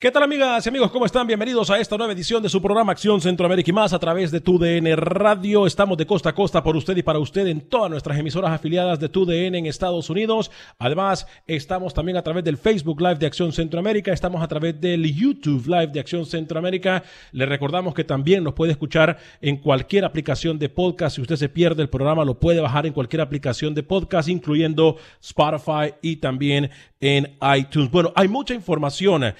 [0.00, 0.92] ¿Qué tal amigas y amigos?
[0.92, 1.26] ¿Cómo están?
[1.26, 4.40] Bienvenidos a esta nueva edición de su programa Acción Centroamérica y más a través de
[4.40, 5.66] TUDN Radio.
[5.66, 9.00] Estamos de costa a costa por usted y para usted en todas nuestras emisoras afiliadas
[9.00, 10.52] de TUDN en Estados Unidos.
[10.78, 14.12] Además, estamos también a través del Facebook Live de Acción Centroamérica.
[14.12, 17.02] Estamos a través del YouTube Live de Acción Centroamérica.
[17.32, 21.16] Le recordamos que también nos puede escuchar en cualquier aplicación de podcast.
[21.16, 24.96] Si usted se pierde el programa, lo puede bajar en cualquier aplicación de podcast, incluyendo
[25.20, 27.90] Spotify y también en iTunes.
[27.90, 29.34] Bueno, hay mucha información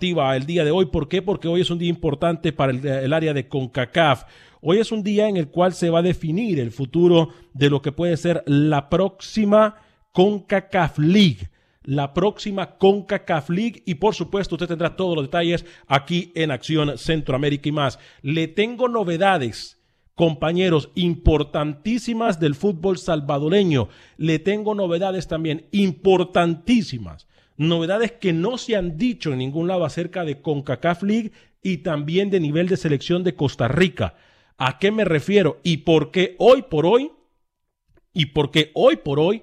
[0.00, 0.86] el día de hoy.
[0.86, 1.22] ¿Por qué?
[1.22, 4.24] Porque hoy es un día importante para el, área de CONCACAF.
[4.60, 7.82] Hoy es un día en el cual se va a definir el futuro de lo
[7.82, 9.76] que puede ser la próxima
[10.12, 11.50] CONCACAF League
[11.86, 16.96] la próxima CONCACAF League y por supuesto usted tendrá todos los detalles aquí en Acción
[16.96, 17.98] Centroamérica y más.
[18.22, 19.78] Le tengo novedades
[20.14, 23.88] compañeros importantísimas del fútbol salvadoreño.
[24.16, 27.26] Le tengo novedades también importantísimas.
[27.56, 31.32] Novedades que no se han dicho en ningún lado acerca de CONCACAF League
[31.62, 34.16] y también de nivel de selección de Costa Rica.
[34.56, 35.60] ¿A qué me refiero?
[35.62, 37.12] Y por qué hoy por hoy,
[38.12, 39.42] y por qué hoy por hoy,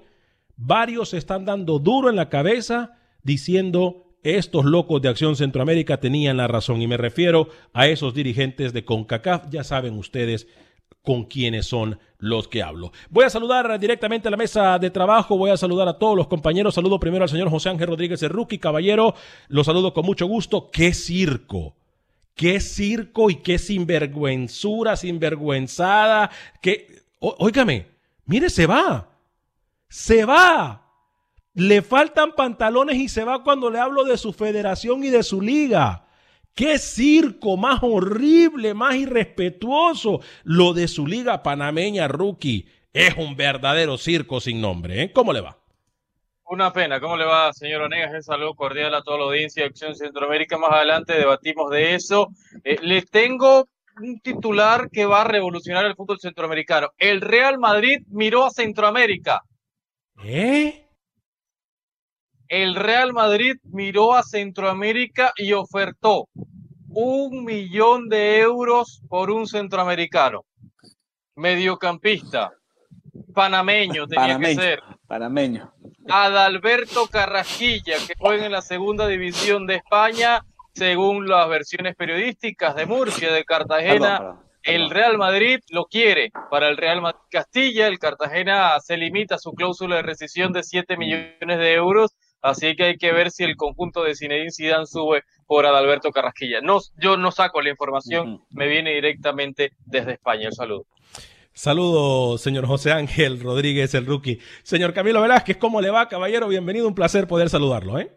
[0.56, 6.46] varios están dando duro en la cabeza diciendo estos locos de Acción Centroamérica tenían la
[6.46, 10.46] razón y me refiero a esos dirigentes de CONCACAF, ya saben ustedes
[11.02, 12.92] con quiénes son los que hablo.
[13.10, 16.28] Voy a saludar directamente a la mesa de trabajo, voy a saludar a todos los
[16.28, 19.14] compañeros, saludo primero al señor José Ángel Rodríguez Rookie, caballero,
[19.48, 21.74] lo saludo con mucho gusto, qué circo.
[22.34, 26.30] Qué circo y qué sinvergüenzura, sinvergüenzada,
[27.20, 27.88] óigame,
[28.24, 29.10] mire, se va,
[29.88, 30.82] se va,
[31.52, 35.42] le faltan pantalones y se va cuando le hablo de su federación y de su
[35.42, 36.06] liga.
[36.54, 40.20] Qué circo más horrible, más irrespetuoso.
[40.44, 45.02] Lo de su liga panameña rookie es un verdadero circo sin nombre.
[45.02, 45.12] ¿eh?
[45.12, 45.58] ¿Cómo le va?
[46.44, 47.00] Una pena.
[47.00, 48.12] ¿Cómo le va, señor Onegas?
[48.12, 50.58] Un saludo cordial a toda la audiencia de Acción Centroamérica.
[50.58, 52.28] Más adelante debatimos de eso.
[52.64, 53.68] Eh, les tengo
[54.02, 56.90] un titular que va a revolucionar el fútbol centroamericano.
[56.98, 59.42] El Real Madrid miró a Centroamérica.
[60.22, 60.81] ¿Eh?
[62.52, 66.28] El Real Madrid miró a Centroamérica y ofertó
[66.90, 70.44] un millón de euros por un centroamericano.
[71.34, 72.52] Mediocampista,
[73.32, 74.82] panameño tenía que ser.
[75.06, 75.72] Panameño.
[76.10, 82.84] Adalberto Carrasquilla, que juega en la segunda división de España, según las versiones periodísticas de
[82.84, 84.42] Murcia, de Cartagena.
[84.62, 87.86] El Real Madrid lo quiere para el Real Madrid Castilla.
[87.86, 92.74] El Cartagena se limita a su cláusula de rescisión de 7 millones de euros Así
[92.74, 96.60] que hay que ver si el conjunto de Zinedine Zidane sube por Adalberto Carrasquilla.
[96.60, 100.48] No, yo no saco la información, me viene directamente desde España.
[100.48, 100.86] El saludo.
[101.54, 104.40] Saludo, señor José Ángel Rodríguez, el rookie.
[104.64, 106.48] Señor Camilo Velázquez, ¿cómo le va, caballero?
[106.48, 108.10] Bienvenido, un placer poder saludarlo, ¿eh?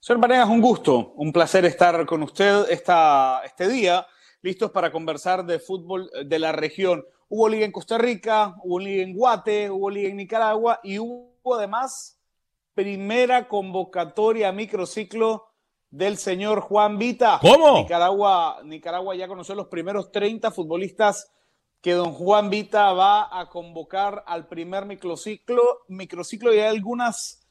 [0.00, 4.06] Señor Vanegas, un gusto, un placer estar con usted esta, este día,
[4.42, 7.04] listos para conversar de fútbol de la región.
[7.28, 11.54] Hubo liga en Costa Rica, hubo liga en Guate, hubo liga en Nicaragua y hubo
[11.56, 12.13] además
[12.74, 15.46] primera convocatoria a microciclo
[15.90, 17.38] del señor Juan Vita.
[17.40, 17.78] ¿Cómo?
[17.78, 21.30] Nicaragua, Nicaragua ya conoció los primeros 30 futbolistas
[21.80, 27.46] que don Juan Vita va a convocar al primer microciclo, microciclo y hay algunas,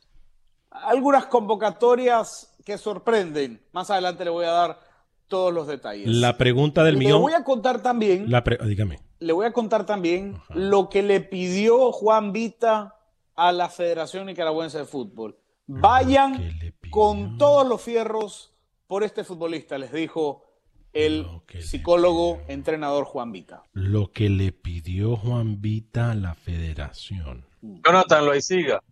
[0.71, 3.63] algunas convocatorias que sorprenden.
[3.71, 4.79] Más adelante le voy a dar
[5.27, 6.07] todos los detalles.
[6.09, 7.13] La pregunta del millón.
[7.13, 8.29] Le voy a contar también.
[8.29, 8.99] La dígame.
[9.19, 12.95] Le voy a contar también lo que le pidió Juan Vita
[13.35, 15.37] a la Federación Nicaragüense de Fútbol.
[15.65, 16.53] Vayan
[16.89, 18.53] con todos los fierros
[18.87, 20.43] por este futbolista, les dijo
[20.91, 21.25] el
[21.59, 23.63] psicólogo entrenador Juan Vita.
[23.73, 27.45] Lo que le pidió Juan Vita a la federación.
[27.61, 28.83] Jonathan Loaiziga.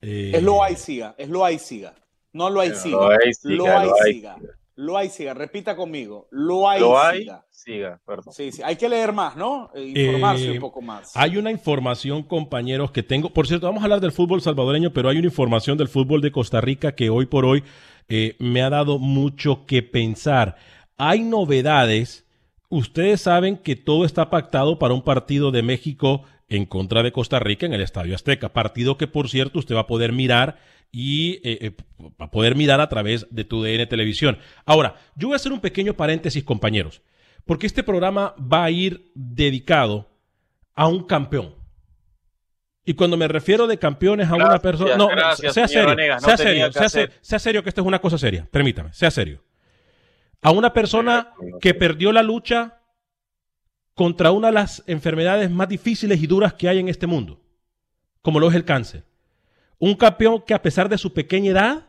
[0.00, 1.94] Eh, es lo siga, es lo siga.
[2.32, 3.18] No lo hay siga.
[3.42, 4.38] Lo siga.
[4.78, 5.34] Lo hay siga.
[5.34, 6.28] Repita conmigo.
[6.30, 6.80] Lo hay
[7.18, 7.44] siga.
[7.50, 8.32] Siga, perdón.
[8.32, 8.62] Sí, sí.
[8.64, 9.72] Hay que leer más, ¿no?
[9.74, 11.10] E informarse un eh, poco más.
[11.16, 13.30] Hay una información, compañeros, que tengo.
[13.30, 16.30] Por cierto, vamos a hablar del fútbol salvadoreño, pero hay una información del fútbol de
[16.30, 17.64] Costa Rica que hoy por hoy
[18.08, 20.54] eh, me ha dado mucho que pensar.
[20.96, 22.24] Hay novedades.
[22.68, 27.40] Ustedes saben que todo está pactado para un partido de México en contra de Costa
[27.40, 28.50] Rica en el Estadio Azteca.
[28.50, 31.76] Partido que, por cierto, usted va a poder mirar y eh, eh,
[32.18, 34.38] a poder mirar a través de tu DN Televisión.
[34.64, 37.02] Ahora, yo voy a hacer un pequeño paréntesis, compañeros,
[37.44, 40.10] porque este programa va a ir dedicado
[40.74, 41.56] a un campeón.
[42.84, 44.96] Y cuando me refiero de campeones a una persona.
[44.96, 46.70] No, sea, serio, sea, serio
[47.20, 48.48] sea, serio, que esto es una cosa seria.
[48.50, 49.44] Permítame, sea serio.
[50.40, 52.80] A una persona que perdió la lucha
[53.92, 57.42] contra una de las enfermedades más difíciles y duras que hay en este mundo,
[58.22, 59.07] como lo es el cáncer.
[59.78, 61.86] Un campeón que a pesar de su pequeña edad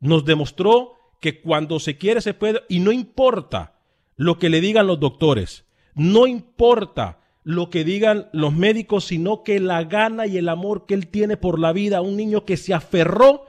[0.00, 3.74] nos demostró que cuando se quiere se puede y no importa
[4.16, 5.64] lo que le digan los doctores,
[5.94, 10.94] no importa lo que digan los médicos, sino que la gana y el amor que
[10.94, 13.46] él tiene por la vida, un niño que se aferró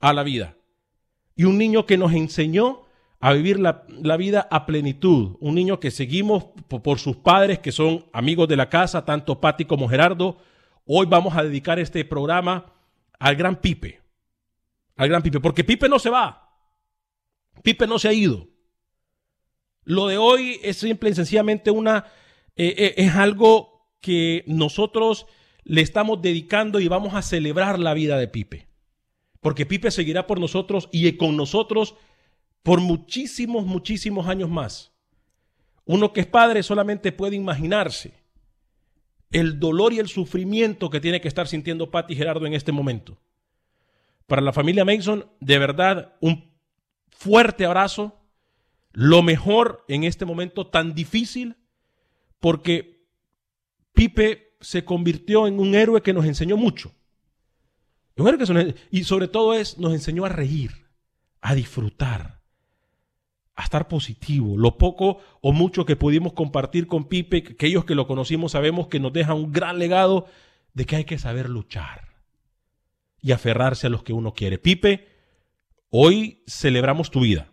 [0.00, 0.56] a la vida
[1.34, 2.82] y un niño que nos enseñó
[3.20, 3.84] a vivir la,
[4.16, 5.36] vida a plenitud.
[5.40, 9.64] Un niño que seguimos por, sus padres, que son amigos de la casa, tanto Patti
[9.64, 10.38] como Gerardo.
[10.86, 12.72] Hoy vamos a dedicar este programa
[13.18, 14.00] al gran Pipe.
[14.96, 16.48] Al gran Pipe, porque Pipe no se va.
[17.62, 18.48] Pipe no se ha ido.
[19.84, 22.06] Lo de hoy es simple y sencillamente una,
[22.56, 25.26] eh, eh, es algo que nosotros
[25.64, 28.68] le estamos dedicando y vamos a celebrar la vida de Pipe.
[29.40, 31.94] Porque Pipe seguirá por nosotros y con nosotros
[32.62, 34.92] por muchísimos, muchísimos años más.
[35.84, 38.12] Uno que es padre solamente puede imaginarse
[39.30, 43.18] el dolor y el sufrimiento que tiene que estar sintiendo Patty Gerardo en este momento.
[44.26, 46.52] Para la familia Mason, de verdad, un
[47.08, 48.20] fuerte abrazo,
[48.92, 51.56] lo mejor en este momento tan difícil,
[52.40, 53.06] porque
[53.92, 56.94] Pipe se convirtió en un héroe que nos enseñó mucho.
[58.90, 60.86] y sobre todo es, nos enseñó a reír,
[61.40, 62.37] a disfrutar
[63.58, 64.56] a estar positivo.
[64.56, 68.86] Lo poco o mucho que pudimos compartir con Pipe, que aquellos que lo conocimos sabemos
[68.86, 70.26] que nos deja un gran legado
[70.74, 72.08] de que hay que saber luchar
[73.20, 74.58] y aferrarse a los que uno quiere.
[74.58, 75.08] Pipe,
[75.90, 77.50] hoy celebramos tu vida.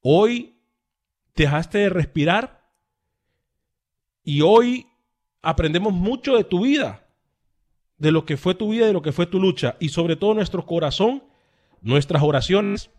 [0.00, 0.58] Hoy
[1.36, 2.66] dejaste de respirar
[4.24, 4.86] y hoy
[5.42, 7.06] aprendemos mucho de tu vida,
[7.98, 10.32] de lo que fue tu vida, de lo que fue tu lucha y sobre todo
[10.32, 11.24] nuestro corazón,
[11.82, 12.90] nuestras oraciones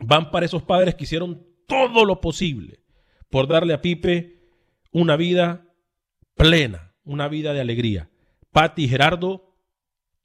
[0.00, 2.80] van para esos padres que hicieron todo lo posible
[3.30, 4.38] por darle a Pipe
[4.90, 5.66] una vida
[6.34, 8.10] plena, una vida de alegría.
[8.52, 9.54] Patti y Gerardo,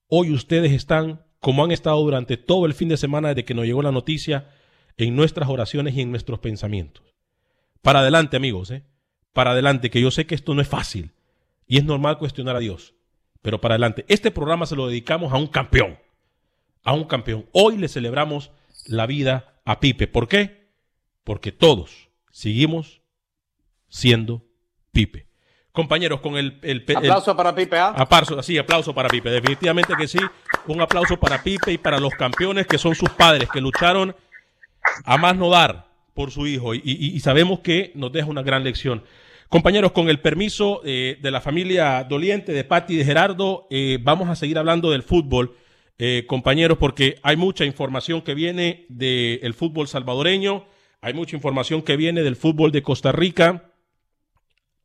[0.08, 3.66] hoy ustedes están, como han estado durante todo el fin de semana desde que nos
[3.66, 4.50] llegó la noticia,
[4.98, 7.04] en nuestras oraciones y en nuestros pensamientos.
[7.82, 8.84] Para adelante, amigos, ¿eh?
[9.34, 11.12] Para adelante, que yo sé que esto no es fácil
[11.68, 12.94] y es normal cuestionar a Dios,
[13.42, 14.06] pero para adelante.
[14.08, 15.98] Este programa se lo dedicamos a un campeón,
[16.84, 17.48] a un campeón.
[17.52, 18.52] Hoy le celebramos
[18.86, 20.08] la vida a Pipe.
[20.08, 20.70] ¿Por qué?
[21.24, 23.02] Porque todos seguimos
[23.88, 24.46] siendo
[24.92, 25.28] Pipe.
[25.72, 26.60] Compañeros, con el...
[26.96, 27.94] aplauso para Pipe, ¿ah?
[27.98, 29.32] Aplauso, sí, aplauso para Pipe.
[29.32, 30.20] Definitivamente que sí.
[30.68, 34.16] Un aplauso para Pipe y para los campeones que son sus padres, que lucharon
[35.04, 36.76] a más no dar por su hijo.
[36.76, 39.04] Y, sabemos que nos deja una gran lección.
[39.50, 43.98] Compañeros, con el permiso eh, de la familia doliente de Patti y de Gerardo, eh,
[44.02, 45.58] vamos a seguir hablando del fútbol.
[46.00, 50.66] Eh, compañeros, porque hay mucha información que viene del fútbol salvadoreño,
[51.02, 53.72] hay mucha información que viene del fútbol de Costa Rica.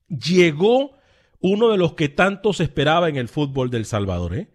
[0.08, 0.92] Llegó
[1.40, 4.34] uno de los que tanto se esperaba en el fútbol del Salvador.
[4.34, 4.48] ¿eh?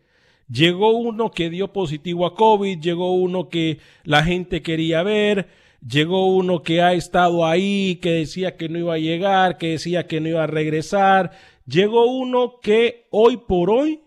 [0.50, 5.48] Llegó uno que dio positivo a COVID, llegó uno que la gente quería ver,
[5.86, 10.06] llegó uno que ha estado ahí, que decía que no iba a llegar, que decía
[10.06, 11.32] que no iba a regresar.
[11.66, 14.02] Llegó uno que hoy por hoy,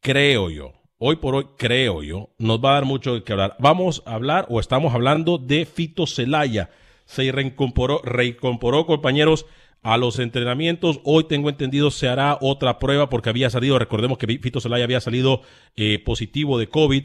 [0.00, 0.72] creo yo,
[1.06, 3.56] hoy por hoy, creo yo, nos va a dar mucho qué hablar.
[3.58, 6.70] Vamos a hablar o estamos hablando de Fito Celaya.
[7.04, 9.44] Se reincorporó, reincorporó, compañeros,
[9.82, 11.00] a los entrenamientos.
[11.04, 15.02] Hoy tengo entendido se hará otra prueba porque había salido, recordemos que Fito Celaya había
[15.02, 15.42] salido
[15.76, 17.04] eh, positivo de COVID.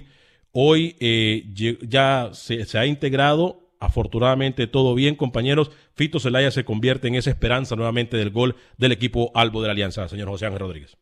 [0.54, 1.44] Hoy eh,
[1.82, 3.68] ya se, se, ha integrado.
[3.82, 5.72] Afortunadamente todo bien, compañeros.
[5.96, 9.74] Fito Celaya se convierte en esa esperanza nuevamente del gol del equipo Albo de la
[9.74, 10.98] Alianza, señor José Ángel Rodríguez.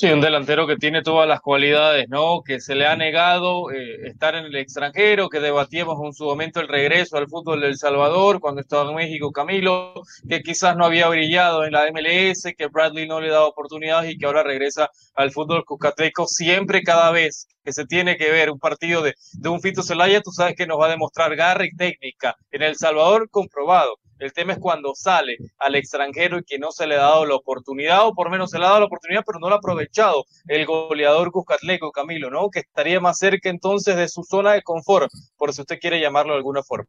[0.00, 2.42] Sí, un delantero que tiene todas las cualidades, ¿no?
[2.44, 6.60] Que se le ha negado eh, estar en el extranjero, que debatíamos en su momento
[6.60, 9.94] el regreso al fútbol del Salvador cuando estaba en México Camilo,
[10.28, 14.16] que quizás no había brillado en la MLS, que Bradley no le daba oportunidades y
[14.16, 18.60] que ahora regresa al fútbol cucateco siempre cada vez que se tiene que ver un
[18.60, 21.74] partido de, de un Fito Celaya, tú sabes que nos va a demostrar garra y
[21.74, 22.36] técnica.
[22.52, 26.86] En El Salvador comprobado el tema es cuando sale al extranjero y que no se
[26.86, 29.38] le ha dado la oportunidad, o por menos se le ha dado la oportunidad, pero
[29.38, 32.50] no lo ha aprovechado el goleador Cuscatleco, Camilo, ¿no?
[32.50, 36.32] Que estaría más cerca entonces de su zona de confort, por si usted quiere llamarlo
[36.32, 36.88] de alguna forma.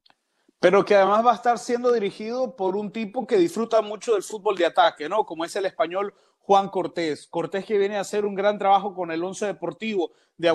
[0.59, 4.23] Pero que además va a estar siendo dirigido por un tipo que disfruta mucho del
[4.23, 5.25] fútbol de ataque, ¿no?
[5.25, 6.13] Como es el español
[6.49, 7.27] Juan Cortés.
[7.27, 10.49] Cortés que viene a hacer un gran trabajo con el Once Deportivo de,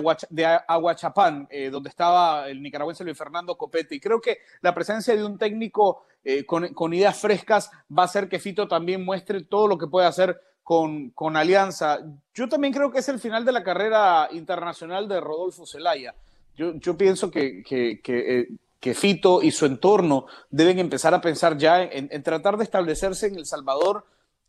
[0.67, 3.95] Aguachapán, eh, donde estaba el nicaragüense Luis Fernando Copete.
[3.95, 8.29] Y creo que la presencia de un técnico eh, con, ideas frescas va a hacer
[8.29, 12.01] que Fito también muestre todo lo que puede hacer con, Alianza.
[12.35, 16.13] Yo también creo que es el final de la carrera internacional de Rodolfo Zelaya.
[16.57, 22.23] Yo, pienso que, que, eh, Fito y su entorno deben empezar a pensar ya en
[22.25, 24.05] tratar de establecerse en El Salvador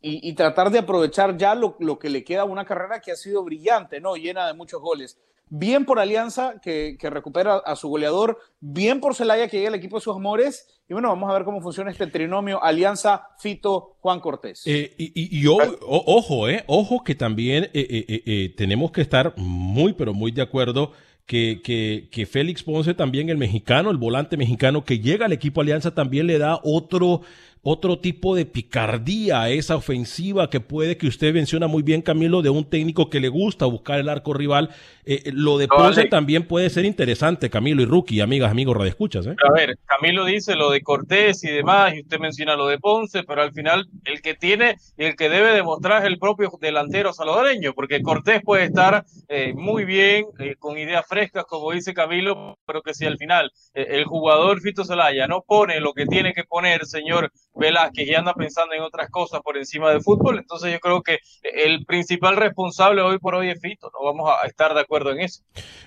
[0.08, 3.16] y, tratar de aprovechar ya lo, lo, que le queda a una carrera que ha
[3.16, 4.16] sido brillante, ¿no?
[4.16, 5.18] Llena de muchos goles.
[5.48, 9.76] Bien por Alianza, que, que recupera a su goleador, bien por Celaya, que llega al
[9.76, 10.66] equipo de sus amores.
[10.88, 14.62] Y bueno, vamos a ver cómo funciona este trinomio Alianza, Fito, Juan Cortés.
[14.66, 20.14] Eh, y, y, ojo, eh, ojo que también eh, eh, tenemos que estar muy, pero
[20.14, 20.92] muy de acuerdo
[21.26, 25.60] que, que, que, Félix Ponce también, el mexicano, el volante mexicano que llega al equipo
[25.60, 27.22] Alianza, también le da otro,
[27.68, 32.48] otro tipo de picardía esa ofensiva que puede que usted menciona muy bien, Camilo, de
[32.48, 34.70] un técnico que le gusta buscar el arco rival.
[35.08, 39.28] Eh, eh, lo de Ponce también puede ser interesante, Camilo y Rookie, amigas, amigos, radioescuchas.
[39.28, 39.36] ¿eh?
[39.48, 43.22] A ver, Camilo dice lo de Cortés y demás, y usted menciona lo de Ponce,
[43.22, 47.12] pero al final el que tiene y el que debe demostrar es el propio delantero
[47.12, 50.26] salvadoreño, porque Cortés puede estar eh, muy bien,
[50.58, 55.28] con ideas frescas, como dice Camilo, pero que si al final el jugador Fito Zelaya
[55.28, 59.40] no pone lo que tiene que poner, señor Velázquez ya anda pensando en otras cosas
[59.42, 63.60] por encima del fútbol, entonces yo creo que el principal responsable hoy por hoy es
[63.60, 65.42] Fito, no vamos a estar de acuerdo en eso.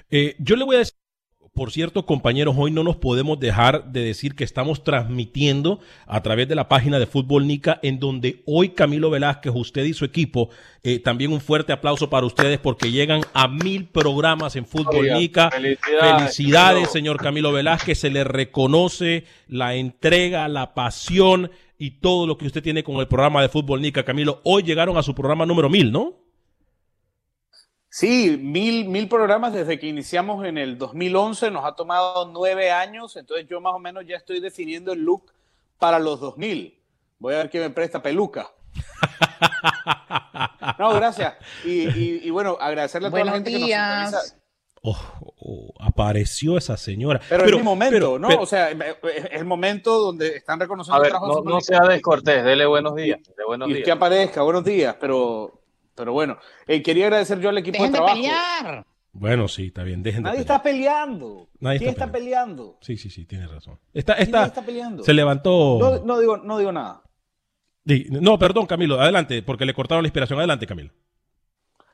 [0.09, 0.99] Eh, yo le voy a decir
[1.59, 6.47] por cierto, compañeros, hoy no nos podemos dejar de decir que estamos transmitiendo a través
[6.47, 10.49] de la página de Fútbol Nica, en donde hoy Camilo Velázquez, usted y su equipo,
[10.83, 15.49] eh, también un fuerte aplauso para ustedes porque llegan a mil programas en Fútbol Nica.
[15.51, 22.45] Felicidades, señor Camilo Velázquez, se le reconoce la entrega, la pasión y todo lo que
[22.45, 24.03] usted tiene con el programa de Fútbol Nica.
[24.03, 26.28] Camilo, hoy llegaron a su programa número mil, ¿no?
[27.89, 33.15] Sí, mil, mil programas desde que iniciamos en el 2011, nos ha tomado nueve años,
[33.15, 35.31] entonces yo más o menos ya estoy definiendo el look
[35.79, 36.79] para los 2000.
[37.17, 38.51] Voy a ver qué me presta peluca.
[40.77, 41.34] No, gracias.
[41.65, 44.39] Y, bueno, agradecerle a toda la gente que nos sintoniza.
[44.81, 44.98] Oh,
[45.41, 47.19] oh, apareció esa señora.
[47.27, 48.29] Pero, es mi momento, ¿no?
[48.29, 48.77] o sea, es
[49.31, 51.43] el momento donde están reconociendo el trabajo.
[51.43, 53.19] No, no sea descortés, dele buenos días.
[53.46, 55.58] buenos y que aparezca, buenos días, pero
[56.00, 58.15] pero bueno, eh, quería agradecer yo al equipo de trabajo.
[58.15, 58.86] pelear.
[59.12, 60.01] Bueno, sí, está bien.
[60.01, 61.50] Dejen Nadie está peleando.
[61.60, 62.77] Nadie ¿Quién está, peleando?
[62.79, 63.77] Sí, sí, sí, tiene razón.
[63.94, 65.03] Está, está, está peleando?
[65.03, 66.01] Se levantó.
[66.06, 67.03] No, digo, no digo nada.
[67.84, 70.39] No, perdón, Camilo, adelante, porque le cortaron la inspiración.
[70.39, 70.94] Adelante, Camilo.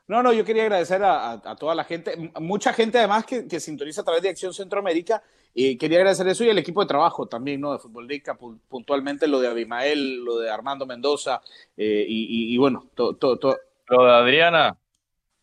[0.08, 4.02] No, no, yo quería agradecer a, toda la gente, mucha gente además que, que, sintoniza
[4.02, 5.24] a través de Acción Centroamérica,
[5.58, 7.72] y quería agradecer eso y el equipo de trabajo también, ¿no?
[7.72, 8.10] De Fútbol
[8.68, 11.42] puntualmente lo de Abimael, lo de Armando Mendoza,
[11.78, 14.78] eh, y, bueno, todo, todo, lo de Adriana.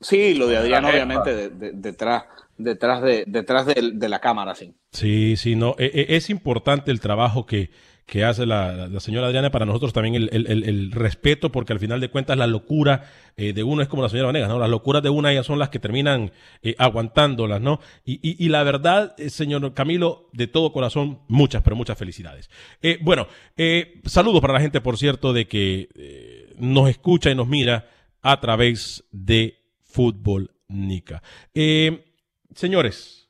[0.00, 2.24] Sí, lo de Adriana, obviamente, detrás,
[2.58, 4.74] detrás, de, detrás de, la cámara, sí.
[4.90, 5.76] Sí, sí, no.
[5.78, 7.70] E, e, es importante el trabajo que,
[8.06, 12.36] que hace la, señora Adriana, para nosotros también el, respeto, porque al final de cuentas
[12.36, 13.04] la locura
[13.36, 14.58] eh, de uno es como la señora Vanegas, ¿no?
[14.58, 16.32] Las locuras de una ellas son las que terminan
[16.62, 17.80] eh, aguantándolas, ¿no?
[18.04, 22.50] Y, y, la verdad, eh, señor Camilo, de todo corazón, muchas, pero muchas felicidades.
[23.00, 23.28] bueno,
[24.04, 27.86] saludos para la gente, por cierto, de que nos escucha y nos mira
[28.22, 31.22] a través de Fútbol Nica.
[31.54, 32.14] Eh,
[32.54, 33.28] señores,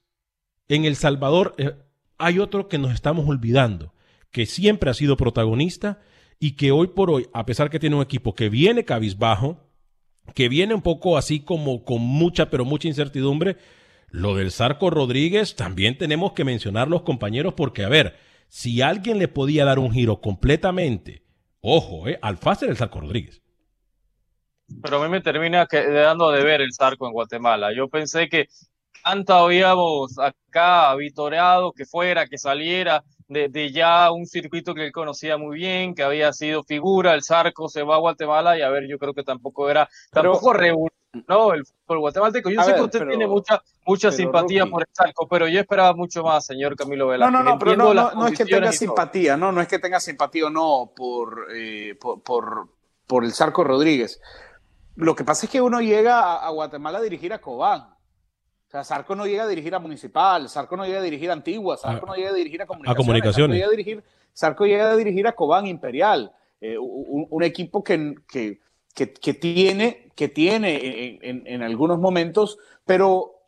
[0.68, 1.72] en El Salvador eh,
[2.18, 3.94] hay otro que nos estamos olvidando,
[4.30, 6.00] que siempre ha sido protagonista
[6.38, 9.58] y que hoy por hoy, a pesar que tiene un equipo que viene cabizbajo,
[10.34, 13.56] que viene un poco así como con mucha, pero mucha incertidumbre,
[14.08, 18.16] lo del Zarco Rodríguez también tenemos que mencionar los compañeros porque, a ver,
[18.48, 21.22] si alguien le podía dar un giro completamente,
[21.60, 23.42] ojo, eh, al fácil el Zarco Rodríguez
[24.82, 27.72] pero a mí me termina quedando de ver el Zarco en Guatemala.
[27.74, 28.48] Yo pensé que
[29.02, 35.36] tanto habíamos acá vitoreado que fuera, que saliera de, ya un circuito que él conocía
[35.36, 38.86] muy bien, que había sido figura, el Zarco se va a Guatemala y a ver,
[38.86, 40.54] yo creo que tampoco era, tampoco
[41.28, 42.50] No, el fútbol guatemalteco.
[42.50, 46.22] Yo sé que usted tiene mucha, mucha simpatía por el Zarco, pero yo esperaba mucho
[46.22, 47.32] más, señor Camilo Velázquez.
[47.32, 50.00] No, no, no, pero no, no, es que tenga simpatía, no, no es que tenga
[50.00, 52.68] simpatía o no por, eh, por,
[53.06, 54.20] por, el Zarco Rodríguez.
[54.96, 57.80] Lo que pasa es que uno llega a, Guatemala a dirigir a Cobán.
[57.82, 61.34] O sea, Zarco no llega a dirigir a Municipal, Zarco no llega a dirigir a
[61.34, 63.00] Antigua, Zarco no llega a dirigir a Comunicaciones.
[63.00, 63.54] A comunicaciones.
[63.54, 64.04] Zarco, llega a dirigir,
[64.66, 68.60] llega a dirigir a Cobán Imperial, eh, un, equipo que, que,
[68.94, 73.42] que, tiene, que tiene en, en, algunos momentos, pero,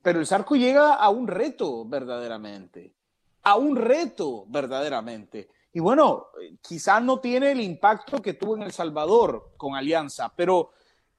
[0.00, 2.94] pero el Zarco llega a un reto verdaderamente,
[3.42, 5.48] a un reto verdaderamente.
[5.72, 6.26] Y bueno,
[6.60, 10.70] quizás no tiene el impacto que tuvo en El Salvador con Alianza, pero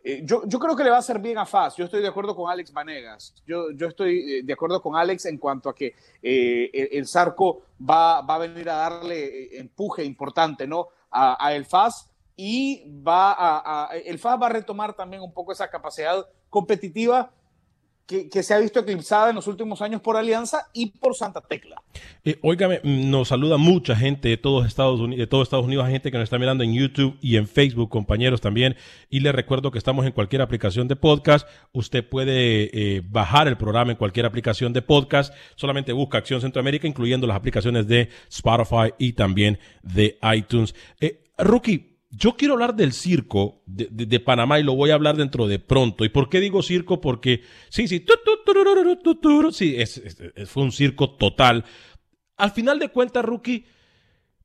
[0.04, 1.78] eh, yo, yo, creo que le va a hacer bien a FAS.
[1.78, 3.36] Yo estoy de acuerdo con Alex Vanegas.
[3.46, 7.62] Yo, yo estoy eh, de acuerdo con Alex en cuanto a que eh, el, Zarco
[7.80, 10.88] va, va, a venir a darle empuje importante ¿no?
[11.12, 15.70] a, el FAS y va a, el FAS va a retomar también un poco esa
[15.70, 17.32] capacidad competitiva
[18.30, 21.82] que, se ha visto eclipsada en los últimos años por Alianza y por Santa Tecla.
[22.24, 26.12] Eh, óigame, nos saluda mucha gente de todos Estados Unidos, de todos Estados Unidos, gente
[26.12, 28.76] que nos está mirando en YouTube y en Facebook, compañeros también.
[29.10, 31.48] Y les recuerdo que estamos en cualquier aplicación de podcast.
[31.72, 35.34] Usted puede eh, bajar el programa en cualquier aplicación de podcast.
[35.56, 40.76] Solamente busca Acción Centroamérica, incluyendo las aplicaciones de Spotify y también de iTunes.
[41.00, 45.48] Eh, Rookie, yo quiero hablar del circo de, Panamá y lo voy a hablar dentro
[45.48, 46.06] de pronto.
[46.06, 47.00] ¿Y por qué digo circo?
[47.00, 51.64] Porque sí, sí, sí, fue un circo total.
[52.38, 53.66] Al final de cuentas, Rookie,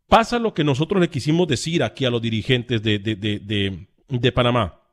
[0.06, 4.85] pasa lo que nosotros le quisimos decir aquí a los dirigentes de, de Panamá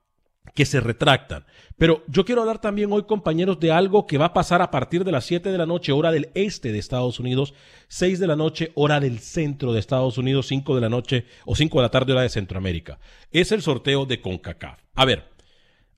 [0.54, 1.46] que se retractan.
[1.78, 5.04] Pero yo quiero hablar también hoy, compañeros, de algo que va a pasar a partir
[5.04, 7.54] de las 7 de la noche, hora del este de Estados Unidos,
[7.88, 11.56] 6 de la noche, hora del centro de Estados Unidos, 5 de la noche o
[11.56, 13.00] 5 de la tarde, hora de Centroamérica.
[13.32, 14.80] Es el sorteo de CONCACAF.
[14.94, 15.30] A ver,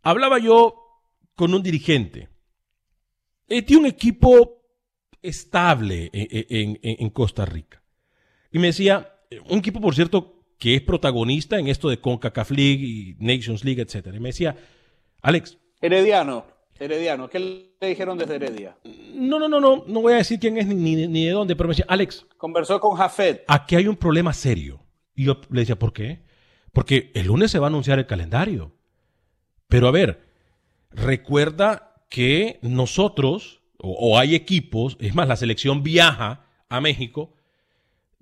[0.02, 0.76] hablaba yo
[1.36, 2.30] con un dirigente.
[3.48, 4.62] Eh, tiene un equipo
[5.22, 7.84] estable en Costa Rica.
[8.52, 9.16] Y me decía,
[9.50, 13.82] un equipo, por cierto, que es protagonista en esto de CONCACAF League y Nations League,
[13.82, 14.16] etcétera.
[14.16, 14.56] Y me decía,
[15.22, 15.58] Alex.
[15.82, 16.46] Herediano,
[16.80, 18.78] Herediano, ¿qué le dijeron desde Heredia?
[19.14, 21.68] No, no, no, no, no voy a decir quién es ni, ni, de dónde, pero
[21.68, 22.26] me decía, Alex.
[22.38, 23.44] Conversó con Jafet.
[23.48, 24.82] Aquí hay un problema serio.
[25.14, 26.24] Y yo le decía, ¿por qué?
[26.74, 28.74] Porque el lunes se va a anunciar el calendario.
[29.68, 30.28] Pero a ver,
[30.92, 37.35] recuerda que nosotros, o hay equipos, es más, la selección viaja a México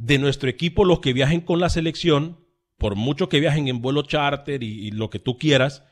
[0.04, 2.38] de nuestro equipo, los que viajen con la selección,
[2.78, 5.86] por mucho que viajen en vuelo charter y, lo que tú quieras,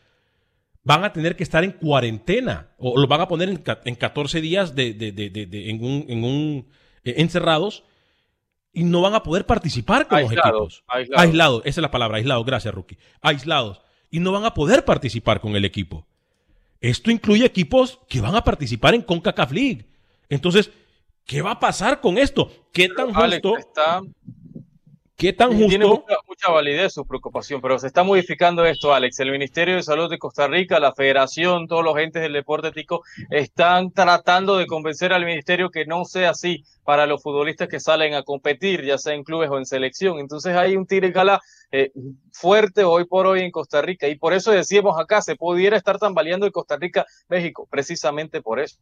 [0.84, 4.42] van a tener que estar en cuarentena o lo van a poner en, en 14
[4.42, 4.96] días de,
[5.70, 6.68] en un, en un
[7.06, 7.86] eh, encerrados
[8.74, 10.84] y no van a poder participar con los equipos.
[11.16, 11.62] Aislados.
[11.64, 12.46] esa es la palabra, aislados.
[12.46, 12.98] Gracias, Rookie.
[13.22, 13.80] Aislados.
[14.10, 16.06] Y no van a poder participar con el equipo.
[16.82, 19.86] Esto incluye equipos que van a participar en CONCACAF League.
[20.28, 20.72] Entonces,
[21.32, 22.52] ¿Qué va a pasar con esto?
[22.74, 23.54] ¿Qué tan justo?
[25.16, 25.68] ¿Qué tan justo?
[25.70, 29.18] Tiene mucha, validez su preocupación, pero se está modificando esto, Alex.
[29.22, 33.04] El Ministerio de Salud de Costa Rica, la Federación, todos los entes del deporte ético
[33.30, 38.14] están tratando de convencer al Ministerio que no sea así para los futbolistas que salen
[38.14, 40.20] a competir, ya sea en clubes o en selección.
[40.20, 41.14] Entonces hay un tire
[41.72, 41.94] eh,
[42.34, 45.98] fuerte hoy por hoy en Costa Rica y por eso decíamos acá, se pudiera estar
[45.98, 48.80] tambaleando en Costa Rica, México, precisamente por eso.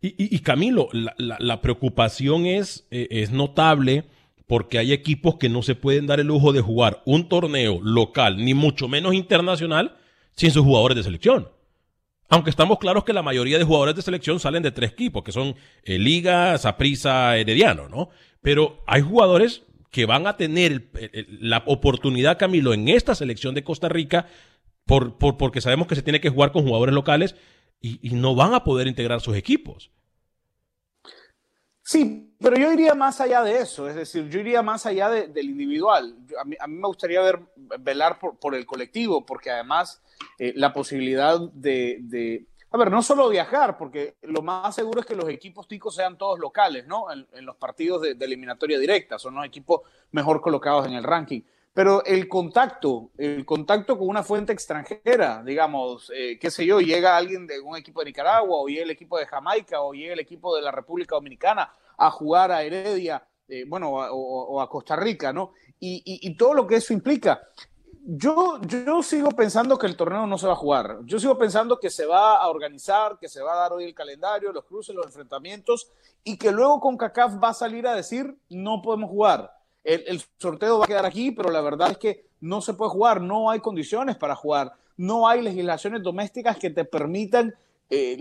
[0.00, 4.04] Y, Camilo, la, preocupación es, eh, es notable
[4.46, 8.36] porque hay equipos que no se pueden dar el lujo de jugar un torneo local,
[8.36, 9.96] ni mucho menos internacional,
[10.36, 11.48] sin sus jugadores de selección.
[12.28, 15.32] Aunque estamos claros que la mayoría de jugadores de selección salen de tres equipos, que
[15.32, 18.10] son eh, Liga, Saprissa, Herediano, ¿no?
[18.42, 20.90] Pero hay jugadores que van a tener
[21.40, 24.26] la oportunidad, Camilo, en esta selección de Costa Rica,
[24.84, 27.34] por, porque sabemos que se tiene que jugar con jugadores locales
[28.02, 29.90] y, no van a poder integrar sus equipos.
[31.82, 35.50] Sí, pero yo iría más allá de eso, es decir, yo iría más allá del
[35.50, 36.16] individual.
[36.40, 37.40] a, mí, me gustaría ver,
[37.78, 40.02] velar por, el colectivo, porque además
[40.38, 45.14] eh, la posibilidad de, a ver, no solo viajar, porque lo más seguro es que
[45.14, 47.06] los equipos ticos sean todos locales, ¿no?
[47.12, 51.42] En, los partidos de, de, eliminatoria directa, son los equipos mejor colocados en el ranking
[51.76, 57.18] pero el contacto, el contacto con una fuente extranjera, digamos, eh, qué sé yo, llega
[57.18, 60.20] alguien de un equipo de Nicaragua o llega el equipo de Jamaica o llega el
[60.20, 65.34] equipo de la República Dominicana a jugar a Heredia, eh, bueno, o, a Costa Rica,
[65.34, 65.52] ¿no?
[65.78, 67.42] Y, todo lo que eso implica.
[68.06, 71.00] Yo, yo sigo pensando que el torneo no se va a jugar.
[71.04, 73.94] Yo sigo pensando que se va a organizar, que se va a dar hoy el
[73.94, 75.92] calendario, los cruces, los enfrentamientos
[76.24, 79.55] y que luego con CACAF va a salir a decir no podemos jugar
[79.86, 83.20] el, sorteo va a quedar aquí, pero la verdad es que no se puede jugar,
[83.20, 87.54] no hay condiciones para jugar, no hay legislaciones domésticas que te permitan
[87.90, 88.18] eh,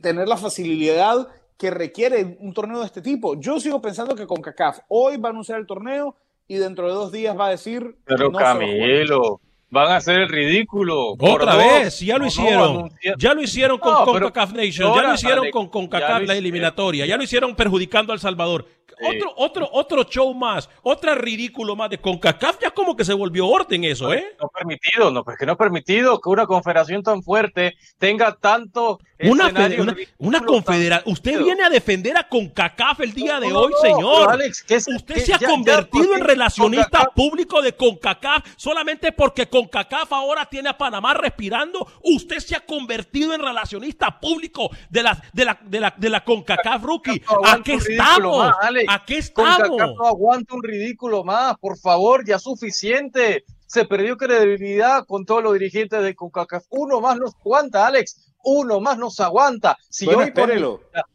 [0.00, 3.38] tener la facilidad que requiere un torneo de este tipo.
[3.38, 6.16] Yo sigo pensando que con CACAF hoy va a anunciar el torneo
[6.48, 7.96] y dentro de dos días va a decir...
[8.04, 11.14] Pero Camilo, van a hacer el ridículo.
[11.18, 12.90] Otra vez, ya lo hicieron.
[13.18, 17.22] Ya lo hicieron con CONCACAF Nation, ya lo hicieron con CONCACAF la eliminatoria, ya lo
[17.22, 18.66] hicieron perjudicando a El Salvador.
[19.02, 23.46] Otro, otro, otro show más, otro ridículo más de CONCACAF, ya como que se volvió
[23.46, 24.36] orden eso, ¿eh?
[24.38, 29.48] No permitido, no, porque no es permitido que una confederación tan fuerte tenga tanto una,
[29.48, 31.12] una, una confederación.
[31.12, 34.30] Usted viene a defender a CONCACAF el día de hoy, señor.
[34.30, 40.68] Alex, Usted se ha convertido en relacionista público de CONCACAF solamente porque CONCACAF ahora tiene
[40.68, 41.86] a Panamá respirando.
[42.02, 46.24] Usted se ha convertido en relacionista público de la, de la, de la, de la
[46.24, 47.22] CONCACAF rookie.
[47.44, 48.52] ¿A qué estamos?
[48.88, 49.70] ¿A qué estamos?
[49.96, 53.44] no aguanta un ridículo más, por favor, ya suficiente.
[53.66, 56.64] Se perdió credibilidad con todos los dirigentes de CONCACAF.
[56.70, 58.29] Uno más nos aguanta, Alex.
[58.44, 59.76] Uno más nos aguanta.
[59.88, 60.32] Si, hoy,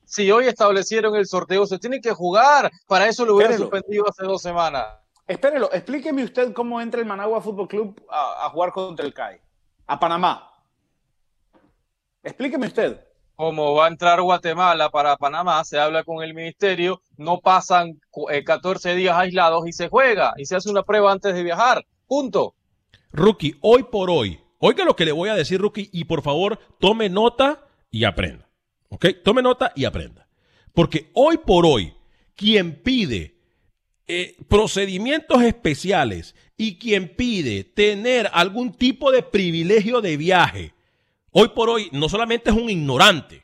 [0.05, 2.71] si hoy establecieron el sorteo, se tiene que jugar.
[2.87, 4.85] Para eso lo hubiera suspendido hace dos semanas.
[5.27, 9.41] Espérelo, explíqueme usted cómo entra el Managua Fútbol Club a, a jugar contra el CAI,
[9.87, 10.51] a Panamá.
[12.23, 12.99] Explíqueme usted
[13.35, 17.99] como va a entrar Guatemala para Panamá, se habla con el ministerio, no pasan
[18.45, 21.85] 14 eh, días aislados y se juega y se hace una prueba antes de viajar.
[22.07, 22.55] Punto.
[23.11, 26.59] Rookie, hoy por hoy, oiga lo que le voy a decir, Rookie, y por favor
[26.79, 28.49] tome nota y aprenda.
[28.89, 29.07] ¿Ok?
[29.23, 30.27] Tome nota y aprenda.
[30.73, 31.93] Porque hoy por hoy,
[32.35, 33.35] quien pide
[34.07, 40.75] eh, procedimientos especiales y quien pide tener algún tipo de privilegio de viaje
[41.37, 43.43] hoy por hoy no solamente es un ignorante,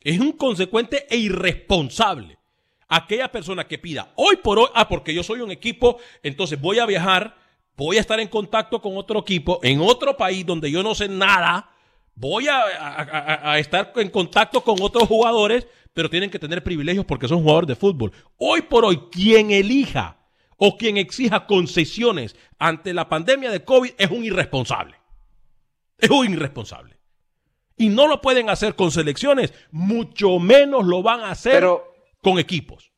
[0.00, 2.38] es un consecuente e irresponsable.
[2.88, 6.80] Aquella persona que pida hoy por hoy, ah, porque yo soy un equipo, entonces voy
[6.80, 7.36] a viajar,
[7.80, 11.08] voy a estar en contacto con otro equipo en otro país donde yo no sé
[11.08, 11.70] nada,
[12.14, 17.40] voy a, estar en contacto con otros jugadores, pero tienen que tener privilegios porque son
[17.40, 18.12] jugadores de fútbol.
[18.36, 20.18] Hoy por hoy, quien elija
[20.58, 24.96] o quien exija concesiones ante la pandemia de COVID es un irresponsable.
[25.96, 26.98] Es un irresponsable
[27.78, 31.64] y no lo pueden hacer con selecciones, mucho menos lo van a hacer
[32.22, 32.92] con equipos.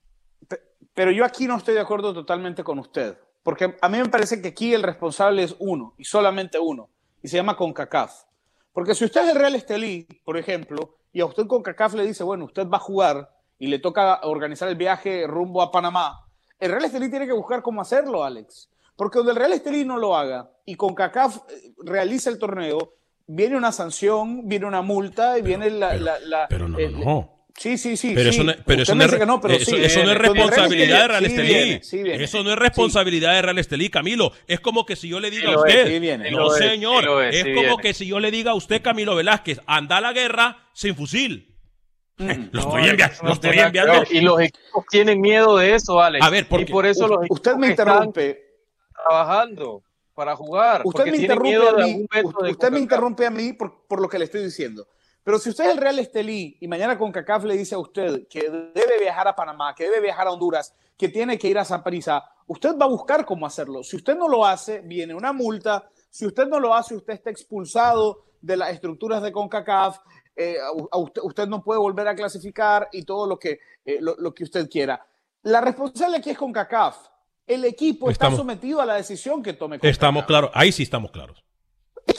[0.92, 4.40] Pero yo aquí no estoy de acuerdo totalmente con usted, porque a mí me parece
[4.40, 6.88] que aquí el responsable es uno y solamente uno,
[7.22, 8.24] y se llama CONCACAF.
[8.72, 12.24] Porque si usted es el Real Estelí, por ejemplo, y a usted CONCACAF le dice,
[12.24, 16.26] bueno, usted va a jugar y le toca organizar el viaje rumbo a Panamá,
[16.58, 18.70] el Real Estelí tiene que buscar cómo hacerlo, Alex.
[18.96, 22.94] Porque donde el Real Estelí no lo haga y CONCACAF eh, realiza el torneo,
[23.26, 25.90] viene una sanción, viene una multa y viene la...
[25.90, 28.12] Pero, la, pero no, no, Sí, sí, sí.
[28.14, 31.08] Pero eso no, pero eso no, es, no, pero eso, eso no es responsabilidad de
[31.08, 31.80] Real Estelí.
[32.22, 34.32] eso no es responsabilidad de Real Estelí, Camilo.
[34.46, 38.06] Es como que si yo le diga a usted, no señor, es, como que si
[38.06, 41.48] yo le diga a usted, Camilo Velázquez, anda a la guerra sin fusil.
[42.18, 44.04] Lo estoy, lo estoy enviando.
[44.10, 46.24] Y los equipos tienen miedo de eso, Alex.
[46.24, 48.38] A ver, porque y por eso los usted me interrumpe.
[48.94, 49.82] trabajando
[50.14, 50.82] para jugar.
[50.84, 52.06] Usted me interrumpe a mí,
[52.50, 54.86] usted me interrumpe a mí por, por, lo que le estoy diciendo.
[55.24, 58.26] Pero si usted es el Real Estelí y mañana con CACAF le dice a usted
[58.28, 61.64] que debe viajar a Panamá, que debe viajar a Honduras, que tiene que ir a
[61.64, 63.84] Zaprisa, usted va a buscar cómo hacerlo.
[63.84, 65.88] Si usted no lo hace, viene una multa.
[66.10, 69.98] Si usted no lo hace, usted está expulsado de las estructuras de CONCACAF.
[70.34, 70.56] Eh,
[70.92, 74.44] usted, usted, no puede volver a clasificar y todo lo que, eh, lo, lo, que
[74.44, 75.06] usted quiera.
[75.42, 76.96] La responsable aquí es CONCACAF.
[77.46, 79.78] El equipo está sometido a la decisión que tome.
[79.82, 81.44] Estamos claros, ahí sí estamos claros.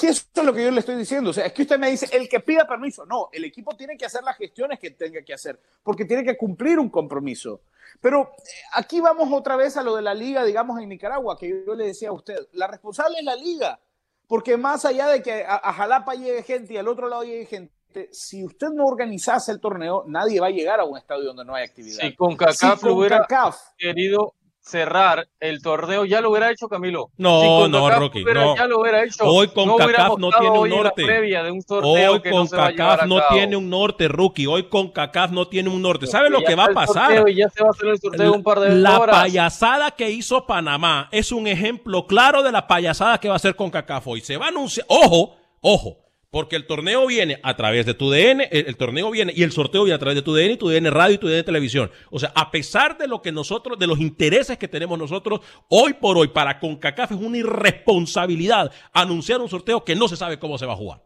[0.04, 1.30] Que eso es lo que yo le estoy diciendo.
[1.30, 3.06] O sea, es que usted me dice, el que pida permiso.
[3.06, 6.36] No, el equipo tiene que hacer las gestiones que tenga que hacer, porque tiene que
[6.36, 7.62] cumplir un compromiso.
[8.02, 11.64] Pero eh, aquí vamos otra vez a lo de la liga, digamos, en Nicaragua, que
[11.66, 12.36] yo le decía a usted.
[12.52, 13.80] La responsable es la liga,
[14.28, 18.10] porque más allá de que a, Jalapa llegue gente y al otro lado llegue gente,
[18.12, 21.56] si usted no organizase el torneo, nadie va a llegar a un estadio donde no
[21.56, 22.02] hay actividad.
[22.02, 23.26] Si con CACAF, si hubiera
[23.78, 27.12] querido cerrar el torneo, ya lo hubiera hecho Camilo.
[27.18, 28.56] No, no, Rocky, no.
[28.56, 29.26] Ya lo hubiera hecho.
[29.26, 31.04] Hoy con no CACAF no tiene un norte.
[31.84, 34.48] hoy con CACAF no tiene un norte, Rookie.
[34.48, 36.08] Hoy con CACAF no tiene un norte.
[36.08, 37.30] ¿Sabe lo que va a pasar?
[37.34, 41.10] ya se va a hacer el sorteo un par de la payasada que hizo Panamá
[41.12, 44.22] es un ejemplo claro de la payasada que va a hacer con CACAF hoy.
[44.22, 45.98] Se va a anunciar, ojo, ojo,
[46.34, 49.84] porque el torneo viene a través de tu DN, el, torneo viene y el sorteo
[49.84, 51.92] viene a través de tu DN, tu DN radio y tu DN televisión.
[52.10, 55.94] O sea, a pesar de lo que nosotros, de los intereses que tenemos nosotros, hoy
[55.94, 60.58] por hoy para CONCACAF es una irresponsabilidad anunciar un sorteo que no se sabe cómo
[60.58, 61.06] se va a jugar.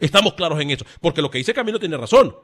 [0.00, 0.84] Estamos claros en eso.
[1.00, 2.34] Porque lo que dice Camilo tiene razón.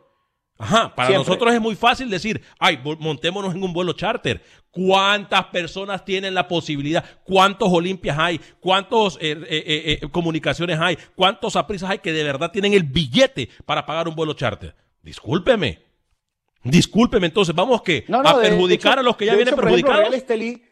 [0.58, 4.42] Ajá, para nosotros es muy fácil decir, ay, montémonos en un vuelo charter.
[4.70, 7.04] ¿Cuántas personas tienen la posibilidad?
[7.24, 8.40] ¿Cuántos Olimpias hay?
[8.60, 10.96] ¿Cuántas eh, eh, eh, comunicaciones hay?
[11.14, 14.74] ¿Cuántos aprisas hay que de verdad tienen el billete para pagar un vuelo charter?
[15.02, 15.80] Discúlpeme.
[16.64, 19.98] Discúlpeme, entonces, ¿vamos que ¿A perjudicar a los que ya vienen perjudicados?
[19.98, 20.62] Real Estelí,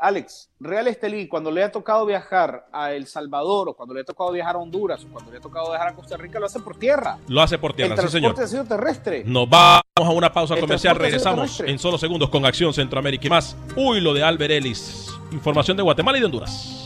[0.00, 4.04] Alex, Real Estelí, cuando le ha tocado viajar a El Salvador, o cuando le ha
[4.04, 6.60] tocado viajar a Honduras, o cuando le ha tocado viajar a Costa Rica, lo hace
[6.60, 7.18] por tierra.
[7.26, 8.40] Lo hace por tierra, sí, señor.
[8.40, 9.24] ha sido terrestre.
[9.26, 13.56] Nos vamos a una pausa comercial, regresamos en solo segundos con Acción Centroamérica y más.
[13.74, 15.08] Uy, lo de Albert Ellis.
[15.32, 16.85] Información de Guatemala y de Honduras.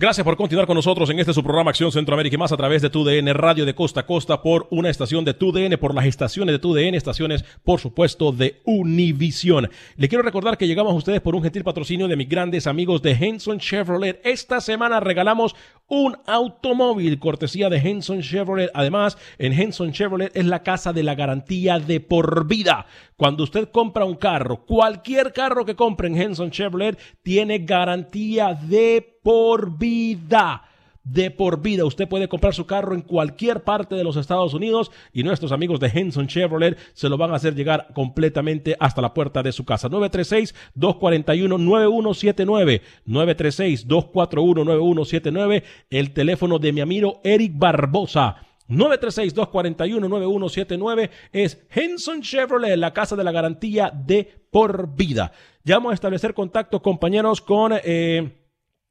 [0.00, 2.80] Gracias por continuar con nosotros en este su programa Acción Centroamérica y más a través
[2.80, 6.54] de TUDN Radio de Costa a Costa por una estación de TUDN, por las estaciones
[6.54, 9.68] de TUDN, estaciones por supuesto de Univisión.
[9.98, 13.02] Le quiero recordar que llegamos a ustedes por un gentil patrocinio de mis grandes amigos
[13.02, 14.22] de Henson Chevrolet.
[14.24, 15.54] Esta semana regalamos
[15.86, 18.70] un automóvil cortesía de Henson Chevrolet.
[18.72, 22.86] Además, en Henson Chevrolet es la casa de la garantía de por vida.
[23.16, 29.19] Cuando usted compra un carro, cualquier carro que compre en Henson Chevrolet tiene garantía de
[29.22, 30.64] por vida
[31.04, 31.84] de por vida.
[31.84, 35.78] Usted puede comprar su carro en cualquier parte de los Estados Unidos y nuestros amigos
[35.80, 39.64] de Henson Chevrolet se lo van a hacer llegar completamente hasta la puerta de su
[39.64, 39.88] casa.
[39.88, 42.82] 936-241-9179.
[43.06, 45.62] 936-241-9179.
[45.90, 48.36] El teléfono de mi amigo Eric Barbosa.
[48.68, 55.32] 936-241-9179 es Henson Chevrolet, la casa de la garantía de por vida.
[55.64, 57.72] Ya vamos a establecer contacto, compañeros, con...
[57.82, 58.36] Eh,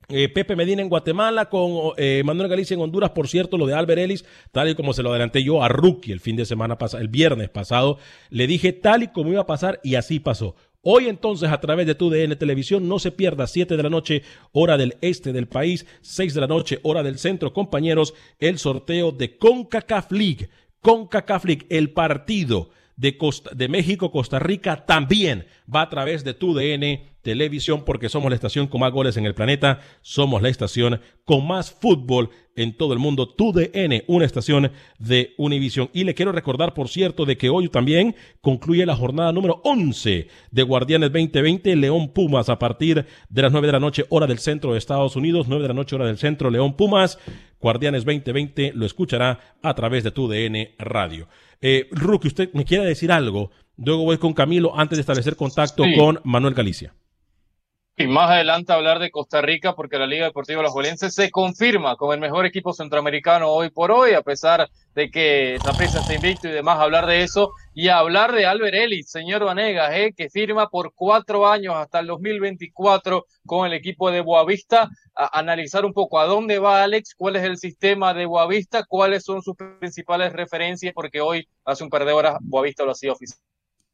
[0.09, 3.75] eh, Pepe Medina en Guatemala, con eh, Manuel Galicia en Honduras, por cierto, lo de
[3.75, 6.77] Albert Ellis, tal y como se lo adelanté yo a Rookie el fin de semana
[6.77, 10.55] pasado, el viernes pasado, le dije tal y como iba a pasar y así pasó.
[10.81, 14.23] Hoy entonces a través de tu DN Televisión no se pierda 7 de la noche
[14.53, 19.11] hora del este del país, 6 de la noche hora del centro, compañeros, el sorteo
[19.11, 20.49] de CONCACAF League.
[20.81, 26.33] CONCACAF League, el partido de, Costa, de México, Costa Rica también va a través de
[26.33, 30.49] tu DN Televisión porque somos la estación con más goles en el planeta, somos la
[30.49, 35.91] estación con más fútbol en todo el mundo, tu DN, una estación de Univisión.
[35.93, 40.27] Y le quiero recordar, por cierto, de que hoy también concluye la jornada número 11
[40.49, 44.39] de Guardianes 2020, León Pumas, a partir de las 9 de la noche, hora del
[44.39, 47.19] centro de Estados Unidos, 9 de la noche, hora del centro, León Pumas.
[47.61, 51.27] Guardianes 2020 lo escuchará a través de tu DN Radio.
[51.61, 53.51] Eh, Rookie, ¿usted me quiere decir algo?
[53.77, 56.95] Luego voy con Camilo antes de establecer contacto con Manuel Galicia.
[58.01, 60.73] Y más adelante hablar de Costa Rica porque la Liga Deportiva Los
[61.13, 65.99] se confirma como el mejor equipo centroamericano hoy por hoy, a pesar de que Zaprisa
[65.99, 70.13] está invicto y demás, hablar de eso y hablar de Albert Ellis, señor Vanegas, eh,
[70.15, 75.91] que firma por cuatro años hasta el 2024 con el equipo de Boavista, analizar un
[75.91, 80.31] poco a dónde va Alex, cuál es el sistema de Boavista, cuáles son sus principales
[80.31, 83.48] referencias, porque hoy, hace un par de horas, Boavista lo hacía oficial.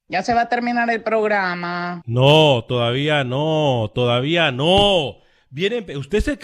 [0.08, 2.04] Ya se va a terminar el programa.
[2.06, 5.18] No, todavía no, todavía no.
[5.50, 6.38] Vienen, usted se...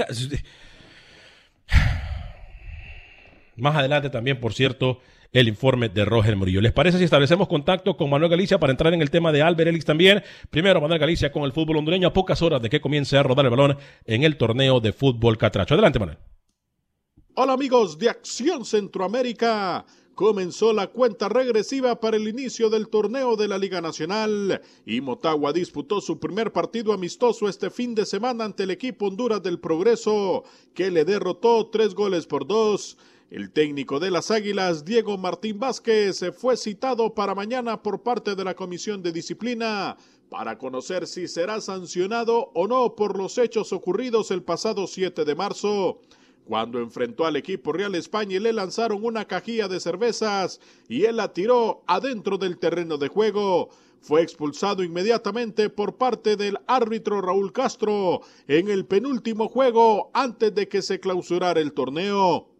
[3.57, 4.99] Más adelante también, por cierto,
[5.31, 6.61] el informe de Roger Murillo.
[6.61, 9.69] ¿Les parece si establecemos contacto con Manuel Galicia para entrar en el tema de Albert
[9.69, 10.23] Elix también?
[10.49, 13.45] Primero, Manuel Galicia con el fútbol hondureño a pocas horas de que comience a rodar
[13.45, 15.75] el balón en el torneo de fútbol catracho.
[15.75, 16.17] Adelante, Manuel.
[17.35, 23.47] Hola amigos de Acción Centroamérica comenzó la cuenta regresiva para el inicio del torneo de
[23.47, 28.63] la Liga Nacional y Motagua disputó su primer partido amistoso este fin de semana ante
[28.63, 30.43] el equipo Honduras del Progreso,
[30.73, 32.97] que le derrotó tres goles por dos.
[33.29, 38.43] El técnico de las Águilas, Diego Martín Vázquez, fue citado para mañana por parte de
[38.43, 39.95] la Comisión de Disciplina
[40.31, 45.35] para conocer si será sancionado o no por los hechos ocurridos el pasado 7 de
[45.35, 45.99] marzo
[46.45, 51.17] cuando enfrentó al equipo Real España y le lanzaron una cajilla de cervezas y él
[51.17, 53.69] la tiró adentro del terreno de juego.
[54.01, 60.67] Fue expulsado inmediatamente por parte del árbitro Raúl Castro en el penúltimo juego antes de
[60.67, 62.50] que se clausurara el torneo.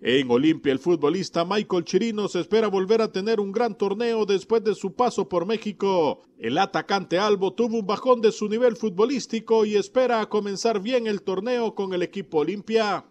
[0.00, 4.76] En Olimpia, el futbolista Michael Chirinos espera volver a tener un gran torneo después de
[4.76, 6.22] su paso por México.
[6.38, 11.22] El atacante Albo tuvo un bajón de su nivel futbolístico y espera comenzar bien el
[11.22, 13.04] torneo con el equipo Olimpia.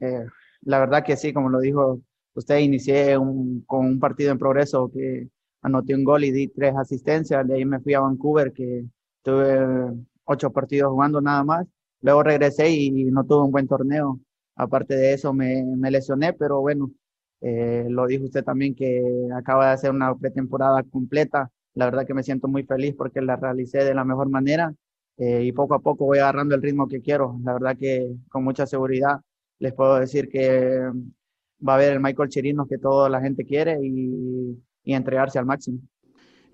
[0.00, 0.26] Eh,
[0.60, 2.02] la verdad que sí, como lo dijo
[2.34, 3.14] usted, inicié
[3.66, 5.28] con un partido en progreso que
[5.62, 7.46] anoté un gol y di tres asistencias.
[7.48, 8.84] De ahí me fui a Vancouver, que
[9.22, 11.66] tuve ocho partidos jugando nada más.
[12.02, 14.20] Luego regresé y no tuve un buen torneo.
[14.56, 16.90] Aparte de eso, me, me lesioné, pero bueno,
[17.40, 19.02] eh, lo dijo usted también que
[19.36, 21.50] acaba de hacer una pretemporada completa.
[21.74, 24.74] La verdad que me siento muy feliz porque la realicé de la mejor manera
[25.18, 27.38] eh, y poco a poco voy agarrando el ritmo que quiero.
[27.44, 29.20] La verdad que con mucha seguridad
[29.58, 30.90] les puedo decir que
[31.66, 35.46] va a haber el Michael Chirinos que toda la gente quiere y, y entregarse al
[35.46, 35.80] máximo.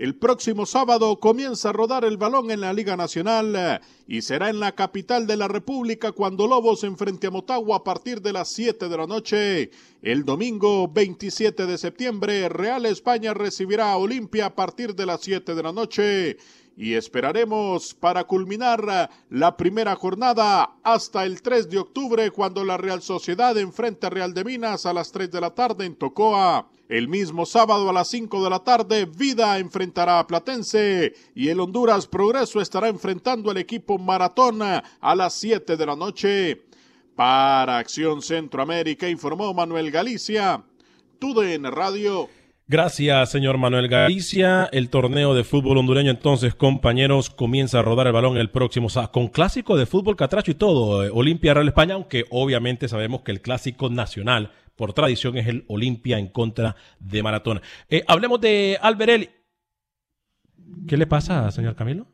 [0.00, 3.80] El próximo sábado comienza a rodar el balón en la Liga Nacional eh,
[4.10, 8.20] y será en la capital de la República cuando Lobos enfrente a Motagua a partir
[8.20, 9.70] de las 7 de la noche.
[10.02, 15.54] El domingo 27 de septiembre, Real España recibirá a Olimpia a partir de las 7
[15.54, 16.38] de la noche
[16.76, 23.02] y esperaremos para culminar la primera jornada hasta el 3 de octubre cuando la Real
[23.02, 26.68] Sociedad enfrenta a Real de Minas a las 3 de la tarde en Tocoa.
[26.88, 31.60] El mismo sábado a las 5 de la tarde, Vida enfrentará a Platense y el
[31.60, 36.62] Honduras Progreso estará enfrentando al equipo Maratón a las 7 de la noche.
[37.14, 40.62] Para Acción Centroamérica informó Manuel Galicia,
[41.18, 42.30] TUDN Radio.
[42.66, 44.68] Gracias, señor Manuel Galicia.
[44.72, 49.10] El torneo de fútbol hondureño, entonces, compañeros, comienza a rodar el balón el próximo sábado,
[49.10, 51.04] con clásico de fútbol catracho y todo.
[51.04, 55.64] Eh, Olimpia Real España, aunque obviamente sabemos que el clásico nacional por tradición es el
[55.66, 57.60] Olimpia en contra de Maratón.
[57.88, 59.28] Eh, hablemos de Alberelli.
[60.86, 62.06] ¿Qué le pasa, señor Camilo?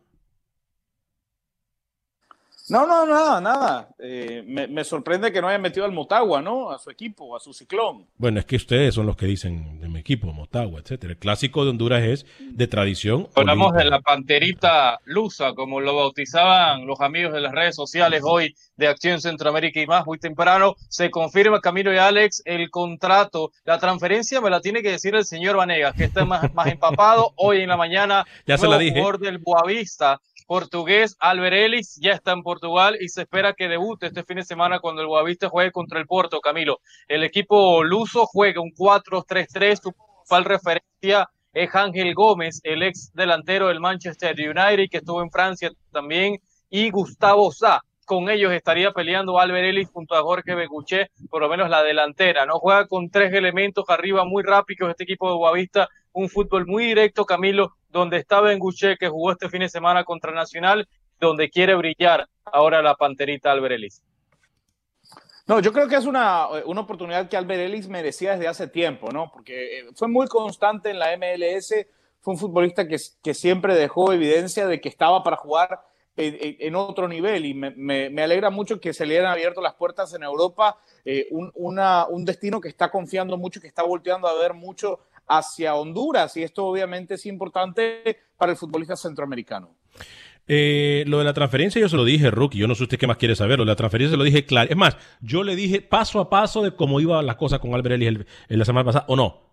[2.68, 3.88] No, no, nada, nada.
[4.00, 6.70] Eh, me, sorprende que no haya metido al Motagua, ¿no?
[6.70, 8.07] A su equipo, a su ciclón.
[8.16, 11.12] Bueno, es que ustedes son los que dicen de mi equipo, Motagua, etcétera.
[11.12, 13.29] El clásico de Honduras es de tradición.
[13.37, 18.57] Hablamos de la panterita lusa, como lo bautizaban los amigos de las redes sociales hoy
[18.76, 20.74] de Acción Centroamérica y más, muy temprano.
[20.88, 25.24] Se confirma, Camilo y Alex, el contrato, la transferencia me la tiene que decir el
[25.24, 28.26] señor Vanegas, que está más, más empapado hoy en la mañana.
[28.44, 29.00] Ya se la dije.
[29.20, 34.25] del Boavista portugués Albert Ellis ya está en Portugal y se espera que debute este
[34.25, 36.81] fin de semana cuando el Boavista juegue contra el Porto, Camilo.
[37.09, 43.69] El equipo luso juega un 4-3-3, su principal referencia es Ángel Gómez, el ex delantero
[43.69, 47.81] del Manchester United que estuvo en Francia también, y Gustavo Sá.
[48.05, 52.47] Con ellos estaría peleando Albert Ellis junto a Jorge Beguché, por lo menos la delantera,
[52.47, 52.59] ¿no?
[52.61, 57.26] Juega con tres elementos arriba muy rápidos este equipo de Boavista, un fútbol muy directo,
[57.26, 60.88] Camilo, donde estaba en Guché, que jugó este fin de semana contra Nacional,
[61.20, 64.02] donde quiere brillar ahora la panterita Ellis.
[65.46, 69.31] No, yo creo que es una, una oportunidad que Ellis merecía desde hace tiempo, ¿no?
[69.31, 71.74] Porque eh, fue muy constante en la MLS,
[72.22, 75.83] fue un futbolista que, que siempre dejó evidencia de que estaba para jugar
[76.16, 77.72] en, otro nivel y me,
[78.09, 82.24] me, alegra mucho que se le hayan abierto las puertas en Europa, eh, un, un
[82.24, 86.67] destino que está confiando mucho, que está volteando a ver mucho hacia Honduras y esto
[86.67, 89.77] obviamente es importante para el futbolista centroamericano.
[90.49, 93.09] Eh, lo de la transferencia yo se lo dije, Rookie, yo no sé usted qué
[93.09, 94.71] más quiere saber, lo de la transferencia se lo dije claro.
[94.71, 98.01] Es más, yo le dije paso a paso de cómo iba la cosa con Albert
[98.01, 99.47] Ellis en la semana pasada, ¿o no?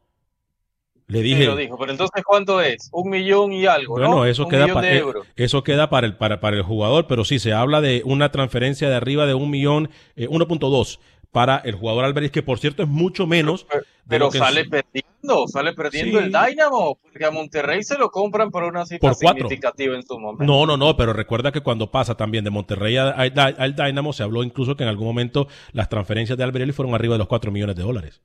[1.08, 1.46] Le dije.
[1.46, 2.90] lo dijo, pero entonces ¿cuánto es?
[2.94, 5.04] Un millón y algo, bueno, eso queda para eh,
[5.36, 8.90] eso queda para el para, para el jugador, pero sí se habla de una transferencia
[8.90, 11.00] de arriba de un millón, eh, 1.2
[11.34, 13.66] para el jugador Alberis, que por cierto es mucho menos.
[14.08, 18.86] Pero, sale perdiendo, sale perdiendo el Dynamo, porque a Monterrey se lo compran por una
[18.86, 20.46] cifra significativa en su momento.
[20.46, 24.44] No, no, no, pero recuerda que cuando pasa también de Monterrey al Dynamo, se habló
[24.44, 27.76] incluso que en algún momento las transferencias de Alberis fueron arriba de los 4 millones
[27.76, 28.22] de dólares.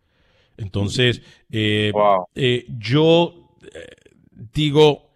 [0.59, 1.93] Entonces, eh,
[2.35, 3.87] eh, yo eh,
[4.53, 5.09] digo,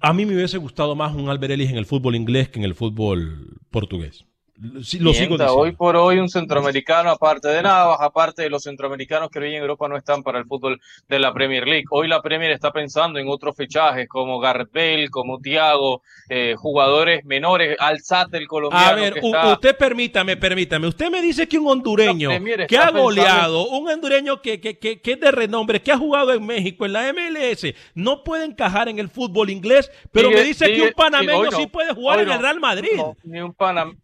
[0.00, 2.74] a mí me hubiese gustado más un Alberelis en el fútbol inglés que en el
[2.74, 4.26] fútbol portugués
[4.60, 9.38] lo sigo Hoy por hoy un centroamericano, aparte de Navas, aparte de los centroamericanos que
[9.38, 11.84] hoy en Europa no están para el fútbol de la Premier League.
[11.90, 17.24] Hoy la Premier está pensando en otros fichajes como Gareth Bale, como Thiago, eh, jugadores
[17.24, 18.88] menores, Alzate el colombiano.
[18.88, 19.20] A ver,
[19.52, 20.88] usted permítame, permítame.
[20.88, 22.30] Usted me dice que un hondureño
[22.66, 26.32] que ha goleado, un hondureño que, que, que, que, es de renombre, que ha jugado
[26.32, 30.72] en México, en la MLS, no puede encajar en el fútbol inglés, pero me dice
[30.72, 32.88] que un panameño sí puede jugar en el Real Madrid.
[33.22, 33.98] ni un panameño.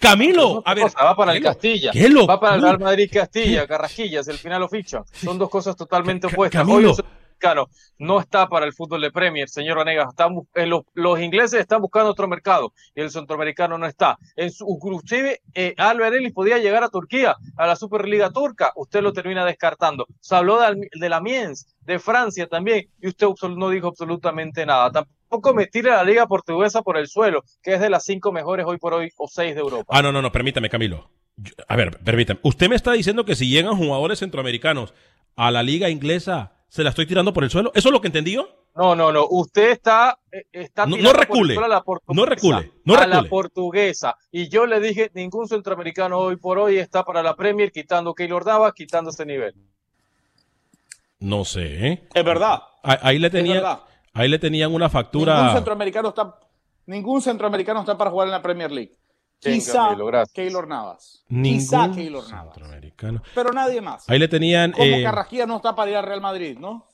[0.49, 1.93] Camilo, a ver, va para el Castilla.
[2.27, 5.05] Va para el Real Madrid Castilla, Carrasquillas, el final lo.
[5.13, 6.63] Son dos cosas totalmente opuestas.
[6.63, 6.95] Camilo,
[7.45, 7.69] centroamericano
[7.99, 10.09] no está para el fútbol de Premier, señor Vanegas.
[10.55, 14.19] Eh, los, ingleses están buscando otro mercado y el centroamericano no está.
[14.37, 15.75] En su, inclusive eh,
[16.33, 18.73] podía llegar a Turquía, a la Superliga turca.
[18.77, 20.07] Usted lo termina descartando.
[20.21, 24.91] Se habló de, de la Miens, de Francia también, y usted no dijo absolutamente nada.
[24.91, 25.24] Tampoco
[25.55, 28.79] me tire la liga portuguesa por el suelo, que es de las cinco mejores hoy
[28.79, 29.95] por hoy o seis de Europa.
[29.97, 31.11] Ah, no, no, no, permítame, Camilo.
[31.69, 32.41] A ver, permítame.
[32.43, 34.95] Usted me está diciendo que si llegan jugadores centroamericanos
[35.37, 37.73] a la liga inglesa, se la estoy tirando por el suelo.
[37.75, 38.49] ¿Eso es lo que entendí yo?
[38.75, 39.27] No, no, no.
[39.31, 41.57] Usted está, eh, está no, no recule.
[41.57, 42.73] A la no recule.
[42.85, 44.17] No a la portuguesa.
[44.33, 48.45] Y yo le dije, ningún centroamericano hoy por hoy está para la Premier, quitando Keylor
[48.45, 49.55] Navas, quitando ese nivel.
[51.21, 51.87] No sé.
[51.87, 52.09] ¿eh?
[52.13, 52.63] Es verdad.
[52.83, 53.63] Ahí, le tenían,
[54.15, 55.37] ahí le tenían una factura.
[55.37, 56.39] Ningún centroamericano está,
[56.87, 58.97] ningún centroamericano está para jugar en la Premier League.
[59.41, 59.95] Quizá
[60.33, 61.25] Keylor Navas.
[61.29, 62.57] Quizá Keylor Navas.
[63.35, 64.09] Pero nadie más.
[64.09, 64.73] Ahí le tenían.
[64.73, 66.87] Como eh, Carrasquilla no está para ir al Real Madrid, ¿no?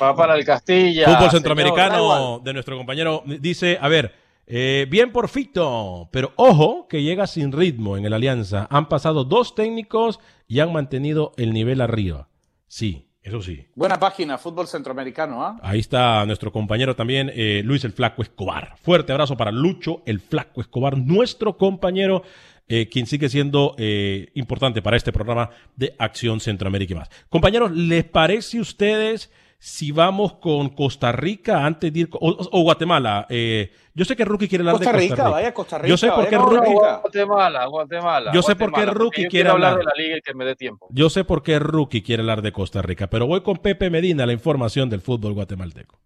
[0.00, 1.06] Va para el Castilla.
[1.06, 4.14] Fútbol centroamericano de nuestro compañero dice: A ver,
[4.46, 8.66] eh, bien por Fito, pero ojo que llega sin ritmo en el Alianza.
[8.70, 12.28] Han pasado dos técnicos y han mantenido el nivel arriba.
[12.66, 13.66] Sí, eso sí.
[13.74, 15.58] Buena página, fútbol centroamericano, ¿ah?
[15.62, 18.74] Ahí está nuestro compañero también, eh, Luis el Flaco Escobar.
[18.82, 22.22] Fuerte abrazo para Lucho el Flaco Escobar, nuestro compañero,
[22.68, 27.10] eh, quien sigue siendo eh, importante para este programa de Acción Centroamérica y más.
[27.30, 29.30] Compañeros, ¿les parece a ustedes
[29.64, 33.26] si vamos con Costa Rica antes de ir o, Guatemala.
[33.30, 35.28] Eh, yo sé que Rookie quiere hablar de Costa Rica.
[35.30, 35.88] Vaya Costa Rica.
[35.88, 36.74] Yo sé por qué Rookie.
[36.74, 38.30] Guatemala, Guatemala.
[38.34, 40.86] Yo sé por qué Rookie quiere hablar de la liga y que me dé tiempo.
[40.90, 44.26] Yo sé por qué Rookie quiere hablar de Costa Rica, pero voy con Pepe Medina
[44.26, 45.98] la información del fútbol guatemalteco.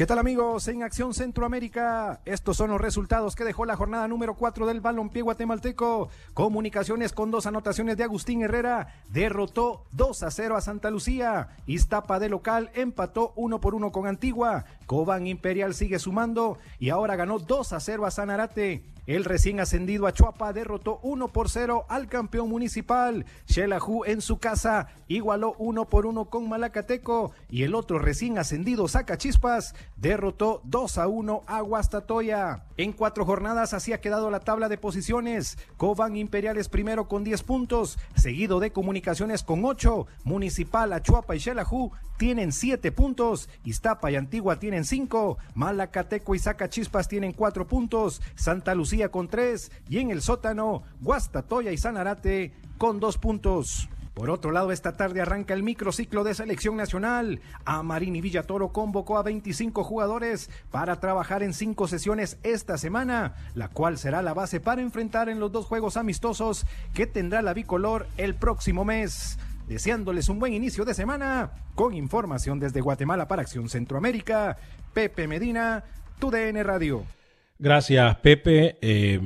[0.00, 0.66] ¿Qué tal amigos?
[0.68, 5.20] En Acción Centroamérica, estos son los resultados que dejó la jornada número 4 del balompié
[5.20, 6.08] guatemalteco.
[6.32, 11.50] Comunicaciones con dos anotaciones de Agustín Herrera, derrotó 2 a 0 a Santa Lucía.
[11.66, 14.64] Iztapa de local empató 1 por 1 con Antigua.
[14.86, 18.82] Cobán Imperial sigue sumando y ahora ganó 2 a 0 a Sanarate.
[19.10, 23.26] El recién ascendido a Chuapa derrotó 1 por 0 al campeón municipal.
[23.44, 28.86] Xelajú en su casa igualó 1 por 1 con Malacateco y el otro recién ascendido
[29.18, 32.66] Chispas derrotó 2 a 1 a Guastatoya.
[32.76, 35.58] En cuatro jornadas así ha quedado la tabla de posiciones.
[35.76, 40.06] Cobán Imperiales primero con 10 puntos, seguido de Comunicaciones con 8.
[40.22, 43.48] Municipal, Achuapa y Xelajú tienen 7 puntos.
[43.64, 45.38] Iztapa y Antigua tienen 5.
[45.54, 48.22] Malacateco y Chispas tienen 4 puntos.
[48.34, 49.72] Santa Lucía con 3.
[49.88, 53.88] Y en el sótano, Guastatoya y Sanarate con 2 puntos.
[54.14, 57.40] Por otro lado, esta tarde arranca el microciclo de selección nacional.
[57.64, 63.98] Amarini Villatoro convocó a 25 jugadores para trabajar en cinco sesiones esta semana, la cual
[63.98, 68.34] será la base para enfrentar en los dos juegos amistosos que tendrá la bicolor el
[68.34, 69.38] próximo mes.
[69.68, 74.56] Deseándoles un buen inicio de semana, con información desde Guatemala para Acción Centroamérica,
[74.92, 75.84] Pepe Medina,
[76.18, 77.19] TUDN Radio.
[77.60, 78.78] Gracias, Pepe.
[78.80, 79.20] Eh,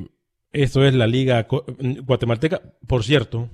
[0.52, 2.60] esto es la Liga Guatemalteca.
[2.84, 3.48] Por cierto,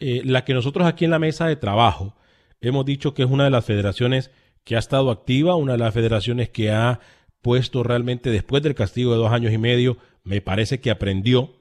[0.00, 2.16] eh, la que nosotros aquí en la mesa de trabajo
[2.60, 4.32] hemos dicho que es una de las federaciones
[4.64, 6.98] que ha estado activa, una de las federaciones que ha
[7.40, 11.52] puesto realmente después del castigo de dos años y medio, me parece que aprendió,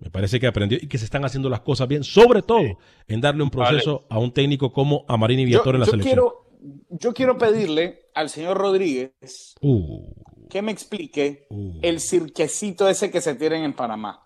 [0.00, 3.20] me parece que aprendió y que se están haciendo las cosas bien, sobre todo en
[3.20, 6.12] darle un proceso a un técnico como a Marini Viator en la selección.
[6.12, 6.50] Quiero,
[6.90, 10.12] yo quiero pedirle al señor Rodríguez uh.
[10.50, 11.78] Que me explique uh.
[11.80, 14.22] el cirquecito ese que se tienen en Panamá.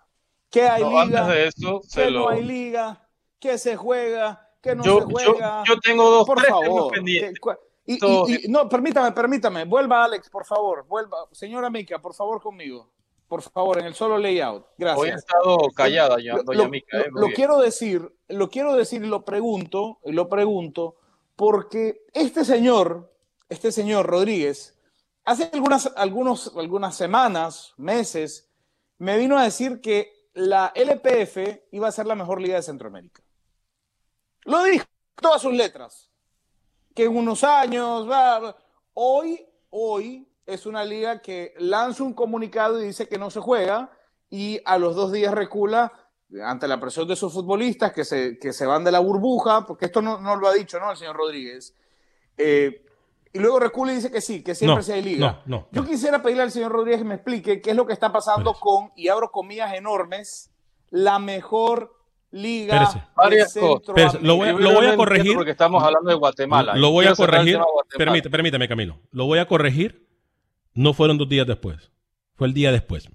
[0.50, 1.28] ¿Qué hay liga?
[1.28, 3.04] De eso, ¿Qué no hay liga?
[3.44, 5.62] qué se juega, qué no se juega.
[5.66, 6.92] Yo, tengo dos, por favor.
[7.86, 7.98] Y,
[8.48, 11.28] no, permítame, permítame, vuelva Alex, por favor, vuelva.
[11.30, 12.90] Señora Mica, por favor conmigo.
[13.28, 14.66] Por favor, en el solo layout.
[14.78, 14.98] Gracias.
[14.98, 17.00] Hoy he estado callada, ya, doña Mica.
[17.00, 20.96] Eh, lo, quiero decir, lo quiero decir y lo pregunto, y lo pregunto,
[21.36, 23.12] porque este señor,
[23.50, 24.73] este señor Rodríguez,
[25.24, 28.50] hace algunas, algunos, algunas semanas, meses,
[28.98, 33.22] me vino a decir que la LPF iba a ser la mejor liga de Centroamérica.
[34.44, 34.84] Lo dijo,
[35.20, 36.10] todas sus letras.
[36.94, 38.56] Que en unos años, va,
[38.92, 43.90] hoy, hoy es una liga que lanza un comunicado y dice que no se juega
[44.30, 45.92] y a los dos días recula
[46.42, 49.86] ante la presión de sus futbolistas que se, que se van de la burbuja, porque
[49.86, 50.90] esto no, no lo ha dicho, ¿no?
[50.90, 51.74] El señor Rodríguez.
[52.36, 52.83] Eh,
[53.34, 55.42] y luego recula y dice que sí, que siempre se hay liga.
[55.72, 58.54] Yo quisiera pedirle al señor Rodríguez que me explique qué es lo que está pasando
[58.54, 60.52] con, y abro comillas enormes,
[60.90, 61.92] la mejor
[62.30, 64.22] liga Varias cosas.
[64.22, 65.34] Lo voy, lo voy a corregir.
[65.34, 66.76] Porque estamos hablando de Guatemala.
[66.76, 67.58] Lo voy a corregir.
[67.98, 69.00] Permítame, permítame, Camilo.
[69.10, 70.06] Lo voy a corregir.
[70.72, 71.90] No fueron dos días después.
[72.36, 73.08] Fue el día después.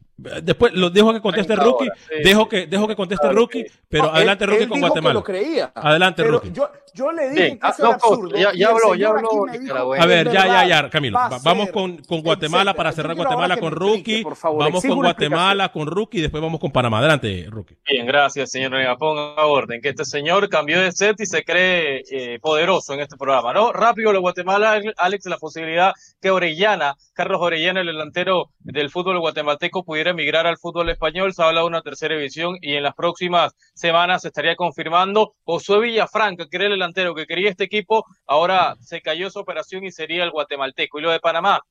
[0.43, 1.89] Después lo dejo que conteste rookie,
[2.23, 5.13] dejo que dejo que conteste rookie, pero adelante rookie con Guatemala.
[5.13, 5.71] lo creía.
[5.75, 6.51] Adelante rookie.
[6.51, 8.37] Yo, yo le dije que eso era absurdo.
[8.37, 9.93] Ya, ya habló, ya habló.
[9.97, 11.19] A ver, ya, ya, ya, Camilo.
[11.43, 14.23] Vamos con, con Guatemala para cerrar Guatemala con rookie.
[14.23, 16.99] Vamos con Guatemala con rookie y después vamos con Panamá.
[16.99, 17.77] Adelante, rookie.
[17.89, 18.69] Bien, gracias, señor.
[18.97, 23.17] Ponga orden que este señor cambió de set y se cree eh, poderoso en este
[23.17, 23.71] programa, ¿no?
[23.71, 29.83] Rápido, lo Guatemala, Alex, la posibilidad que Orellana, Carlos Orellana, el delantero del fútbol guatemalteco,
[29.83, 31.33] pudiera emigrar al fútbol español.
[31.33, 35.35] Se habla de una tercera división y en las próximas semanas se estaría confirmando.
[35.43, 39.83] Josué Villafranca, que era el delantero que quería este equipo, ahora se cayó esa operación
[39.83, 40.99] y sería el guatemalteco.
[40.99, 41.61] Y lo de Panamá,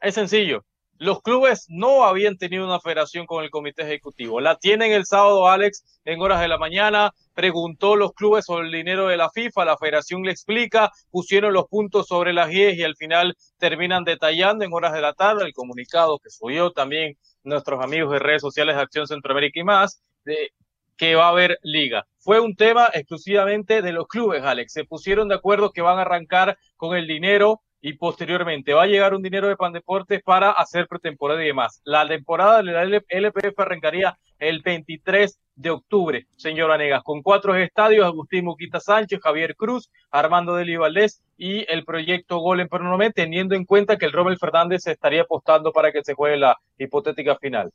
[0.00, 0.64] es sencillo.
[0.98, 4.40] Los clubes no habían tenido una federación con el comité ejecutivo.
[4.40, 7.12] La tienen el sábado, Alex, en horas de la mañana.
[7.34, 9.66] Preguntó los clubes sobre el dinero de la FIFA.
[9.66, 10.90] La federación le explica.
[11.10, 15.12] Pusieron los puntos sobre las 10 y al final terminan detallando en horas de la
[15.12, 19.64] tarde el comunicado que subió también nuestros amigos de redes sociales de Acción Centroamérica y
[19.64, 20.50] más, de
[20.96, 22.06] que va a haber liga.
[22.18, 24.72] Fue un tema exclusivamente de los clubes, Alex.
[24.72, 28.86] Se pusieron de acuerdo que van a arrancar con el dinero y posteriormente va a
[28.88, 31.80] llegar un dinero de Pandeportes para hacer pretemporada y demás.
[31.84, 38.04] La temporada de la LPF arrancaría el 23 de octubre, señor Anegas, con cuatro estadios,
[38.04, 43.54] Agustín Muquita Sánchez, Javier Cruz, Armando Deli Valdés y el proyecto Gol en Pernomé, teniendo
[43.54, 47.36] en cuenta que el Rommel Fernández se estaría apostando para que se juegue la hipotética
[47.36, 47.70] final.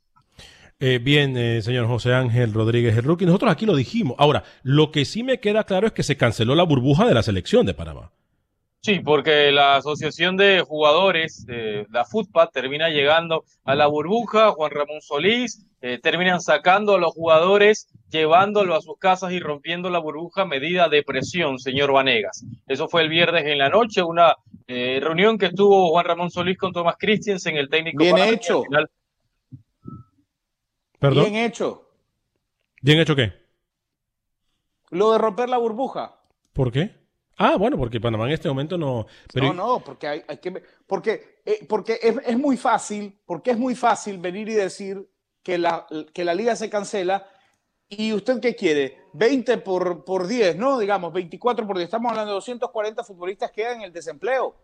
[0.78, 4.16] Eh, bien, eh, señor José Ángel Rodríguez rookie, nosotros aquí lo dijimos.
[4.18, 7.22] Ahora, lo que sí me queda claro es que se canceló la burbuja de la
[7.22, 8.12] selección de Panamá.
[8.84, 11.46] Sí, porque la Asociación de Jugadores,
[11.90, 17.12] la FUTPA, termina llegando a la burbuja, Juan Ramón Solís, eh, terminan sacando a los
[17.14, 22.44] jugadores, llevándolo a sus casas y rompiendo la burbuja medida de presión, señor Vanegas.
[22.66, 24.34] Eso fue el viernes en la noche, una
[24.66, 27.98] eh, reunión que tuvo Juan Ramón Solís con Tomás Christiansen, el técnico.
[27.98, 28.64] Bien hecho.
[30.98, 31.24] ¿Perdón?
[31.30, 31.88] Bien hecho.
[32.80, 33.32] ¿Bien hecho qué?
[34.90, 36.16] Lo de romper la burbuja.
[36.52, 37.01] ¿Por qué?
[37.36, 39.06] Ah, bueno, porque Panamá en este momento no.
[39.34, 40.62] No, no, porque hay, que.
[40.86, 45.08] Porque, eh, porque es, muy fácil, porque es muy fácil venir y decir
[45.42, 47.26] que la, que la liga se cancela.
[47.88, 48.98] ¿Y usted qué quiere?
[49.12, 50.78] 20 por, por 10, ¿no?
[50.78, 51.86] Digamos, 24 por 10.
[51.86, 54.56] Estamos hablando de 240 futbolistas que quedan en el desempleo.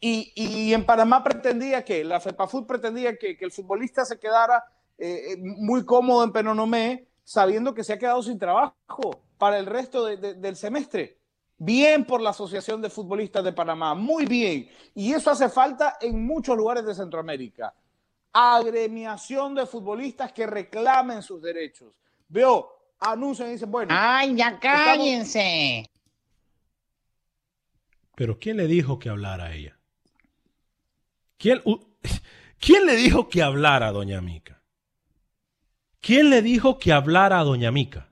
[0.00, 4.64] Y, y en Panamá pretendía que, la FEPAFUT pretendía que, que el futbolista se quedara
[4.98, 10.04] eh, muy cómodo en Penonomé, sabiendo que se ha quedado sin trabajo para el resto
[10.04, 11.18] del semestre.
[11.58, 14.70] Bien por la Asociación de Futbolistas de Panamá, muy bien.
[14.94, 17.74] Y eso hace falta en muchos lugares de Centroamérica.
[18.32, 21.92] Agremiación de futbolistas que reclamen sus derechos.
[22.28, 23.92] Veo, anuncian y dicen, bueno.
[23.96, 25.90] ¡Ay, ya cállense!
[28.14, 29.78] Pero ¿quién le dijo que hablara a ella?
[31.38, 31.60] ¿Quién,
[32.60, 34.62] ¿Quién le dijo que hablara a Doña Mica?
[36.00, 38.07] ¿Quién le dijo que hablara a Doña Mica?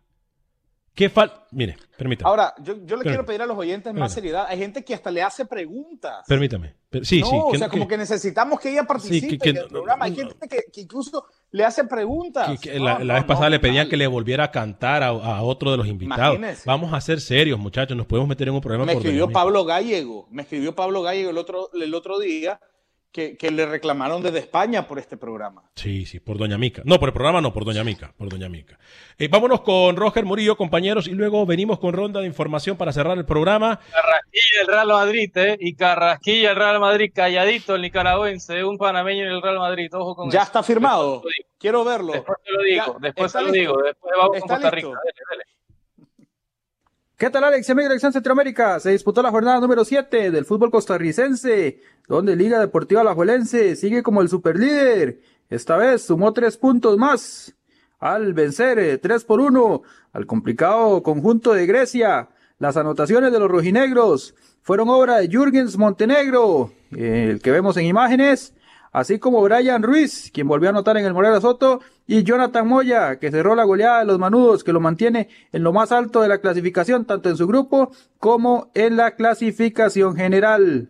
[0.96, 1.46] ¿Qué falta?
[1.50, 2.26] Mire, permítame.
[2.26, 4.46] Ahora, yo, le quiero pedir a los oyentes más seriedad.
[4.48, 6.24] Hay gente que hasta le hace preguntas.
[6.26, 6.74] Permítame.
[7.02, 7.36] Sí, no, sí.
[7.36, 10.06] o sea, como que necesitamos que ella participe en el programa.
[10.06, 12.58] Hay gente que, incluso le hace preguntas.
[12.64, 16.38] la, vez pasada le pedían que le volviera a cantar a, otro de los invitados.
[16.64, 17.94] Vamos a ser serios, muchachos.
[17.94, 18.86] Nos podemos meter en un problema.
[18.86, 20.26] Me escribió Pablo Gallego.
[20.30, 22.58] Me escribió Pablo Gallego el otro, el otro día
[23.16, 25.62] que, le reclamaron desde España por este programa.
[25.74, 26.82] Sí, sí, por Doña Mica.
[26.84, 28.78] No, por el programa no, por Doña Mica, por Doña Mica.
[29.18, 33.16] Eh, vámonos con Roger Murillo, compañeros, y luego venimos con ronda de información para cerrar
[33.16, 33.80] el programa.
[33.90, 35.56] Carrasquilla el Real Madrid, ¿eh?
[35.58, 40.14] Y Carrasquilla el Real Madrid, calladito el nicaragüense, un panameño en el Real Madrid, ojo
[40.14, 41.22] con Ya está firmado,
[41.58, 42.12] quiero verlo.
[42.12, 44.88] Después te lo digo, después te lo digo, después vamos con Costa Rica.
[47.18, 48.78] ¿Qué tal Alex, amigo de Centroamérica?
[48.78, 54.20] Se disputó la jornada número 7 del fútbol costarricense, donde Liga Deportiva Alajuelense sigue como
[54.20, 55.22] el superlíder.
[55.48, 57.54] Esta vez sumó tres puntos más
[58.00, 62.28] al vencer 3 eh, por 1 al complicado conjunto de Grecia.
[62.58, 68.52] Las anotaciones de los rojinegros fueron obra de Jürgens Montenegro, el que vemos en imágenes,
[68.96, 73.18] así como Brian Ruiz, quien volvió a anotar en el Morera Soto, y Jonathan Moya,
[73.18, 76.28] que cerró la goleada de los Manudos, que lo mantiene en lo más alto de
[76.28, 80.88] la clasificación, tanto en su grupo como en la clasificación general.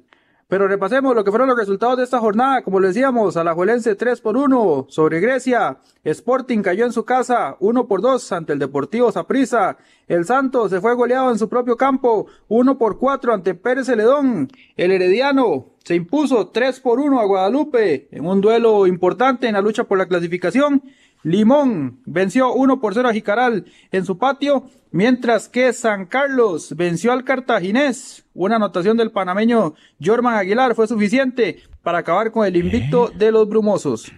[0.48, 2.62] Pero repasemos lo que fueron los resultados de esta jornada.
[2.62, 5.78] Como les decíamos, Alajuelense 3 por 1 sobre Grecia.
[6.04, 9.76] Sporting cayó en su casa 1 por 2 ante el Deportivo Saprissa.
[10.06, 14.48] El Santos se fue goleado en su propio campo 1 por 4 ante Pérez Celedón.
[14.76, 19.60] El Herediano se impuso 3 por 1 a Guadalupe en un duelo importante en la
[19.60, 20.80] lucha por la clasificación.
[21.22, 27.12] Limón venció 1 por 0 a Jicaral en su patio, mientras que San Carlos venció
[27.12, 28.24] al Cartaginés.
[28.34, 33.48] Una anotación del panameño Jorman Aguilar fue suficiente para acabar con el invicto de los
[33.48, 34.12] brumosos.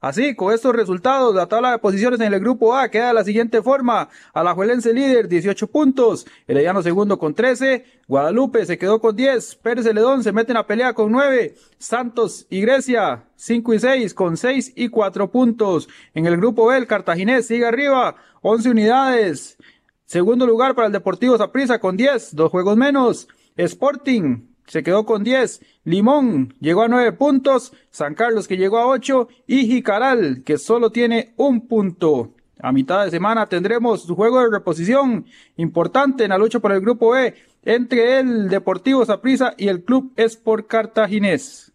[0.00, 3.24] Así, con estos resultados, la tabla de posiciones en el grupo A queda de la
[3.24, 4.08] siguiente forma.
[4.32, 6.24] Alajuelense líder, 18 puntos.
[6.46, 7.84] Herediano segundo con 13.
[8.06, 9.56] Guadalupe se quedó con 10.
[9.56, 11.56] Pérez Celedón se mete en la pelea con 9.
[11.78, 15.88] Santos y Grecia, 5 y 6 con 6 y 4 puntos.
[16.14, 19.58] En el grupo B, el Cartaginés sigue arriba, 11 unidades.
[20.04, 23.26] Segundo lugar para el Deportivo Zaprisa con 10, dos juegos menos.
[23.56, 25.60] Sporting se quedó con 10.
[25.88, 27.72] Limón llegó a 9 puntos.
[27.90, 29.28] San Carlos que llegó a 8.
[29.46, 32.34] Y Jicaral que solo tiene un punto.
[32.60, 35.24] A mitad de semana tendremos su juego de reposición
[35.56, 37.34] importante en la lucha por el grupo E
[37.64, 41.72] entre el Deportivo Saprissa y el Club Sport Cartaginés.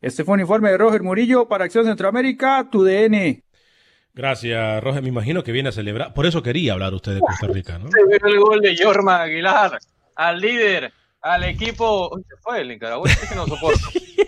[0.00, 3.42] Este fue un informe de Roger Murillo para Acción Centroamérica, tu DN.
[4.14, 5.02] Gracias, Roger.
[5.02, 6.14] Me imagino que viene a celebrar.
[6.14, 7.88] Por eso quería hablar usted de Costa Rica, ¿no?
[7.90, 9.78] Se ve el gol de Jorma Aguilar
[10.14, 12.10] al líder al equipo.
[12.14, 13.80] Uy, se fue el nicaragüense que no soporto.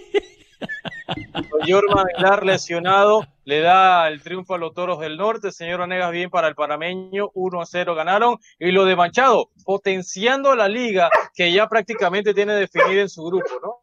[1.67, 5.53] Jorma Aguilar lesionado le da el triunfo a los toros del norte.
[5.53, 7.31] Señor Anegas, bien para el panameño.
[7.35, 8.37] 1 a 0 ganaron.
[8.59, 13.25] Y lo de Manchado, potenciando a la liga que ya prácticamente tiene definida en su
[13.25, 13.80] grupo, ¿no?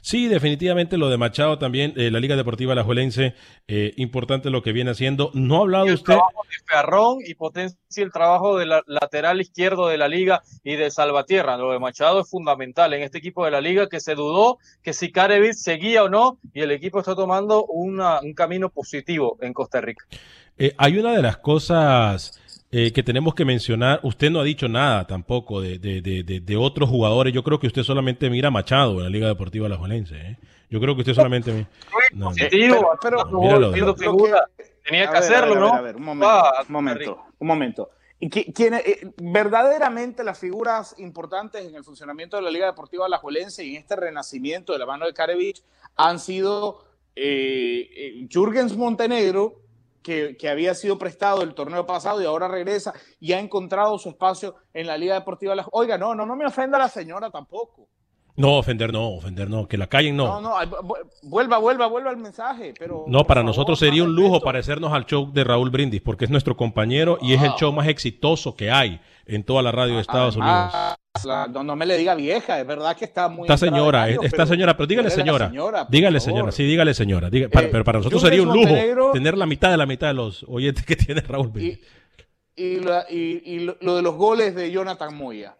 [0.00, 3.34] Sí, definitivamente lo de Machado también, eh, la Liga Deportiva Alajuelense,
[3.68, 5.30] eh, importante lo que viene haciendo.
[5.34, 6.14] No ha hablado el usted.
[6.14, 10.90] trabajo de Ferrón y potencia el trabajo del lateral izquierdo de la liga y de
[10.90, 11.56] Salvatierra.
[11.56, 14.92] Lo de Machado es fundamental en este equipo de la liga que se dudó que
[14.92, 19.52] si Carevich seguía o no y el equipo está tomando una, un camino positivo en
[19.52, 20.04] Costa Rica.
[20.58, 22.40] Eh, hay una de las cosas
[22.70, 24.00] eh, que tenemos que mencionar.
[24.02, 27.32] Usted no ha dicho nada tampoco de, de, de, de, otros jugadores.
[27.32, 30.38] Yo creo que usted solamente mira a Machado en la Liga Deportiva La ¿eh?
[30.68, 31.68] Yo creo que usted solamente mira.
[32.12, 33.72] No, positivo, pero.
[34.84, 35.74] Tenía que hacerlo, a ver, ¿no?
[35.74, 37.90] A ver, un momento, ah, un momento, un momento.
[38.18, 43.64] Que, quien, eh, verdaderamente las figuras importantes en el funcionamiento de la Liga Deportiva Alajuelense
[43.64, 45.62] y en este renacimiento de la mano de Karevich
[45.96, 49.60] han sido eh, eh, Jürgens Montenegro,
[50.06, 54.08] que, que, había sido prestado el torneo pasado y ahora regresa y ha encontrado su
[54.08, 55.56] espacio en la Liga Deportiva.
[55.72, 57.88] Oiga, no, no, no me ofenda la señora tampoco.
[58.36, 60.40] No, ofender no, ofender no, que la callen no.
[60.40, 60.82] No, no,
[61.24, 63.04] vuelva, vuelva, vuelva al mensaje, pero...
[63.08, 66.56] No, para nosotros sería un lujo parecernos al show de Raúl Brindis, porque es nuestro
[66.56, 70.36] compañero y es el show más exitoso que hay en toda la radio de Estados
[70.36, 70.72] Unidos.
[71.24, 73.44] La, no, no, me le diga vieja, es verdad que está muy...
[73.48, 75.48] Esta señora, año, esta pero, señora, pero dígale señora.
[75.48, 76.32] señora dígale favor.
[76.34, 77.30] señora, sí, dígale señora.
[77.52, 80.08] Para, Eh, pero para nosotros sería un lujo Montenegro- tener la mitad de la mitad
[80.08, 81.50] de los oyentes que tiene Raúl.
[81.58, 85.56] Y, la- y- y lo, lo de los goles de Jonathan Moya.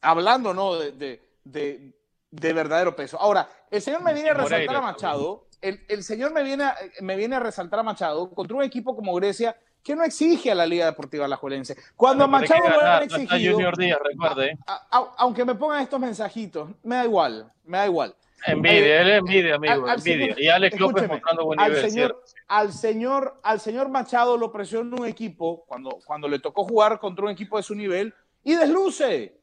[0.00, 0.74] Hablando, ¿no?
[0.76, 1.92] De, de, de-
[2.30, 3.20] de verdadero peso.
[3.20, 5.46] Ahora, el señor me viene a resaltar a Machado.
[5.60, 8.96] El, el señor me viene, a, me viene a resaltar a Machado contra un equipo
[8.96, 11.76] como Grecia que no exige a la Liga Deportiva Alajuelense.
[11.96, 14.58] Cuando Pero Machado lo han exigido, Junior Díaz, recuerde.
[14.66, 18.14] a- a- aunque me pongan estos mensajitos, me da igual, me da igual.
[18.44, 20.26] Envidia, Eh, él es envidia, amigo, al- al envidia.
[20.34, 22.42] señor- y Alex López mostrando buen al nivel, señor, ¿cierto?
[22.48, 27.24] al señor, al señor Machado lo presionó un equipo cuando, cuando le tocó jugar contra
[27.24, 28.12] un equipo de su nivel
[28.42, 29.40] y desluce,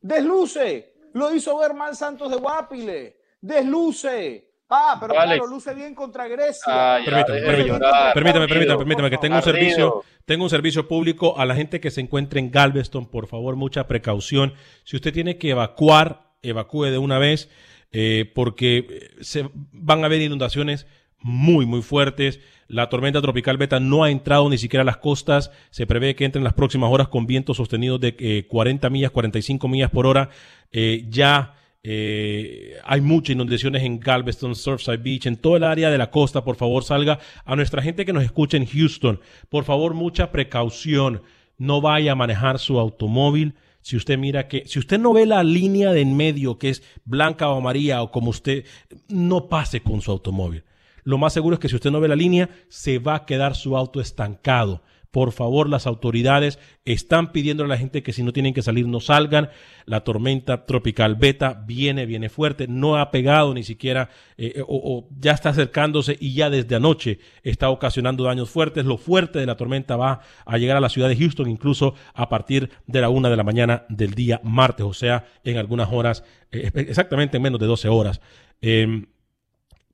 [0.00, 0.94] desluce.
[1.12, 4.49] Lo hizo ver mal Santos de Guapile, desluce.
[4.70, 5.40] Ah, pero Alex.
[5.40, 6.62] claro, luce bien contra Grecia.
[6.68, 7.80] Ah, Permítame, permítame,
[8.14, 11.90] permítame, permítame, permítame, que tengo un servicio, tengo un servicio público a la gente que
[11.90, 14.54] se encuentre en Galveston, por favor, mucha precaución.
[14.84, 17.50] Si usted tiene que evacuar, evacúe de una vez,
[17.92, 20.86] eh, porque se van a haber inundaciones
[21.18, 22.40] muy, muy fuertes.
[22.68, 25.50] La tormenta tropical beta no ha entrado ni siquiera a las costas.
[25.70, 29.10] Se prevé que entre en las próximas horas con vientos sostenidos de eh, 40 millas,
[29.10, 30.30] 45 millas por hora.
[30.70, 35.98] Eh, ya eh, hay muchas inundaciones en Galveston, Surfside Beach, en toda el área de
[35.98, 36.44] la costa.
[36.44, 39.20] Por favor, salga a nuestra gente que nos escucha en Houston.
[39.48, 41.22] Por favor, mucha precaución.
[41.56, 43.54] No vaya a manejar su automóvil.
[43.82, 46.82] Si usted mira que, si usted no ve la línea de en medio que es
[47.04, 48.66] blanca o amarilla o como usted,
[49.08, 50.64] no pase con su automóvil.
[51.02, 53.54] Lo más seguro es que si usted no ve la línea, se va a quedar
[53.54, 54.82] su auto estancado.
[55.10, 58.86] Por favor, las autoridades están pidiendo a la gente que si no tienen que salir,
[58.86, 59.50] no salgan.
[59.84, 62.68] La tormenta tropical beta viene, viene fuerte.
[62.68, 67.18] No ha pegado ni siquiera, eh, o, o ya está acercándose y ya desde anoche
[67.42, 68.84] está ocasionando daños fuertes.
[68.84, 72.28] Lo fuerte de la tormenta va a llegar a la ciudad de Houston, incluso a
[72.28, 76.22] partir de la una de la mañana del día martes, o sea, en algunas horas,
[76.52, 78.20] eh, exactamente en menos de 12 horas.
[78.62, 79.06] Eh,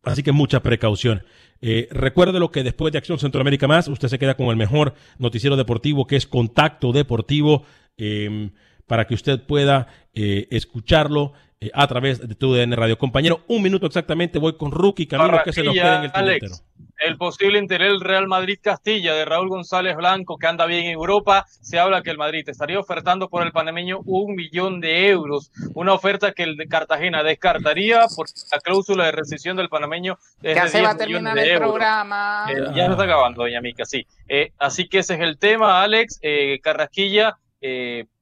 [0.06, 1.24] Así que mucha precaución.
[1.68, 4.94] Eh, recuerde lo que después de Acción Centroamérica Más, usted se queda con el mejor
[5.18, 7.64] noticiero deportivo que es Contacto Deportivo.
[7.98, 8.50] Eh,
[8.86, 12.98] para que usted pueda eh, escucharlo eh, a través de tu DN Radio.
[12.98, 16.56] Compañero, un minuto exactamente, voy con Rookie Camilo, que se nos quede en el tintero.
[16.98, 20.92] El posible interés del Real Madrid Castilla de Raúl González Blanco, que anda bien en
[20.92, 21.44] Europa.
[21.48, 25.50] Se habla que el Madrid estaría ofertando por el panameño un millón de euros.
[25.74, 30.16] Una oferta que el de Cartagena descartaría por la cláusula de rescisión del panameño.
[30.42, 32.46] ya se va a terminar el programa.
[32.50, 34.06] Eh, ya se está acabando, doña Mica, sí.
[34.26, 36.18] Eh, así que ese es el tema, Alex.
[36.22, 37.36] Eh, Carrasquilla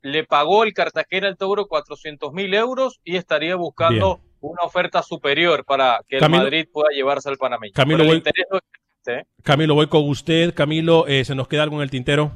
[0.05, 5.65] le pagó el Cartagena al Tauro 400 mil euros y estaría buscando una oferta superior
[5.65, 7.73] para que el Madrid pueda llevarse al panameño.
[7.75, 8.23] Camilo, voy,
[9.43, 10.53] Camilo, voy con usted.
[10.53, 12.33] Camilo, ¿se nos queda algo en el tintero?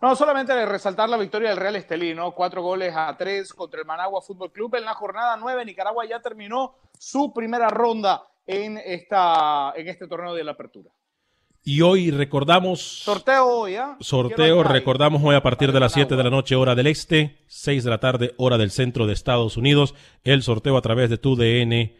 [0.00, 4.22] No, solamente resaltar la victoria del Real Estelino, cuatro goles a tres contra el Managua
[4.22, 5.66] Fútbol Club en la jornada nueve.
[5.66, 10.90] Nicaragua ya terminó su primera ronda en, esta, en este torneo de la apertura.
[11.68, 12.80] Y hoy recordamos.
[12.80, 13.96] Sorteo hoy, ¿ah?
[13.98, 17.82] Sorteo, recordamos hoy a partir de las 7 de la noche, hora del este, 6
[17.82, 19.92] de la tarde, hora del centro de Estados Unidos.
[20.22, 21.96] El sorteo a través de tu DN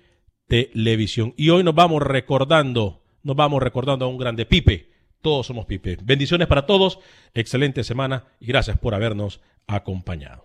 [0.46, 1.34] Televisión.
[1.36, 4.88] Y hoy nos vamos recordando, nos vamos recordando a un grande Pipe.
[5.20, 5.98] Todos somos Pipe.
[6.00, 7.00] Bendiciones para todos,
[7.34, 10.44] excelente semana y gracias por habernos acompañado.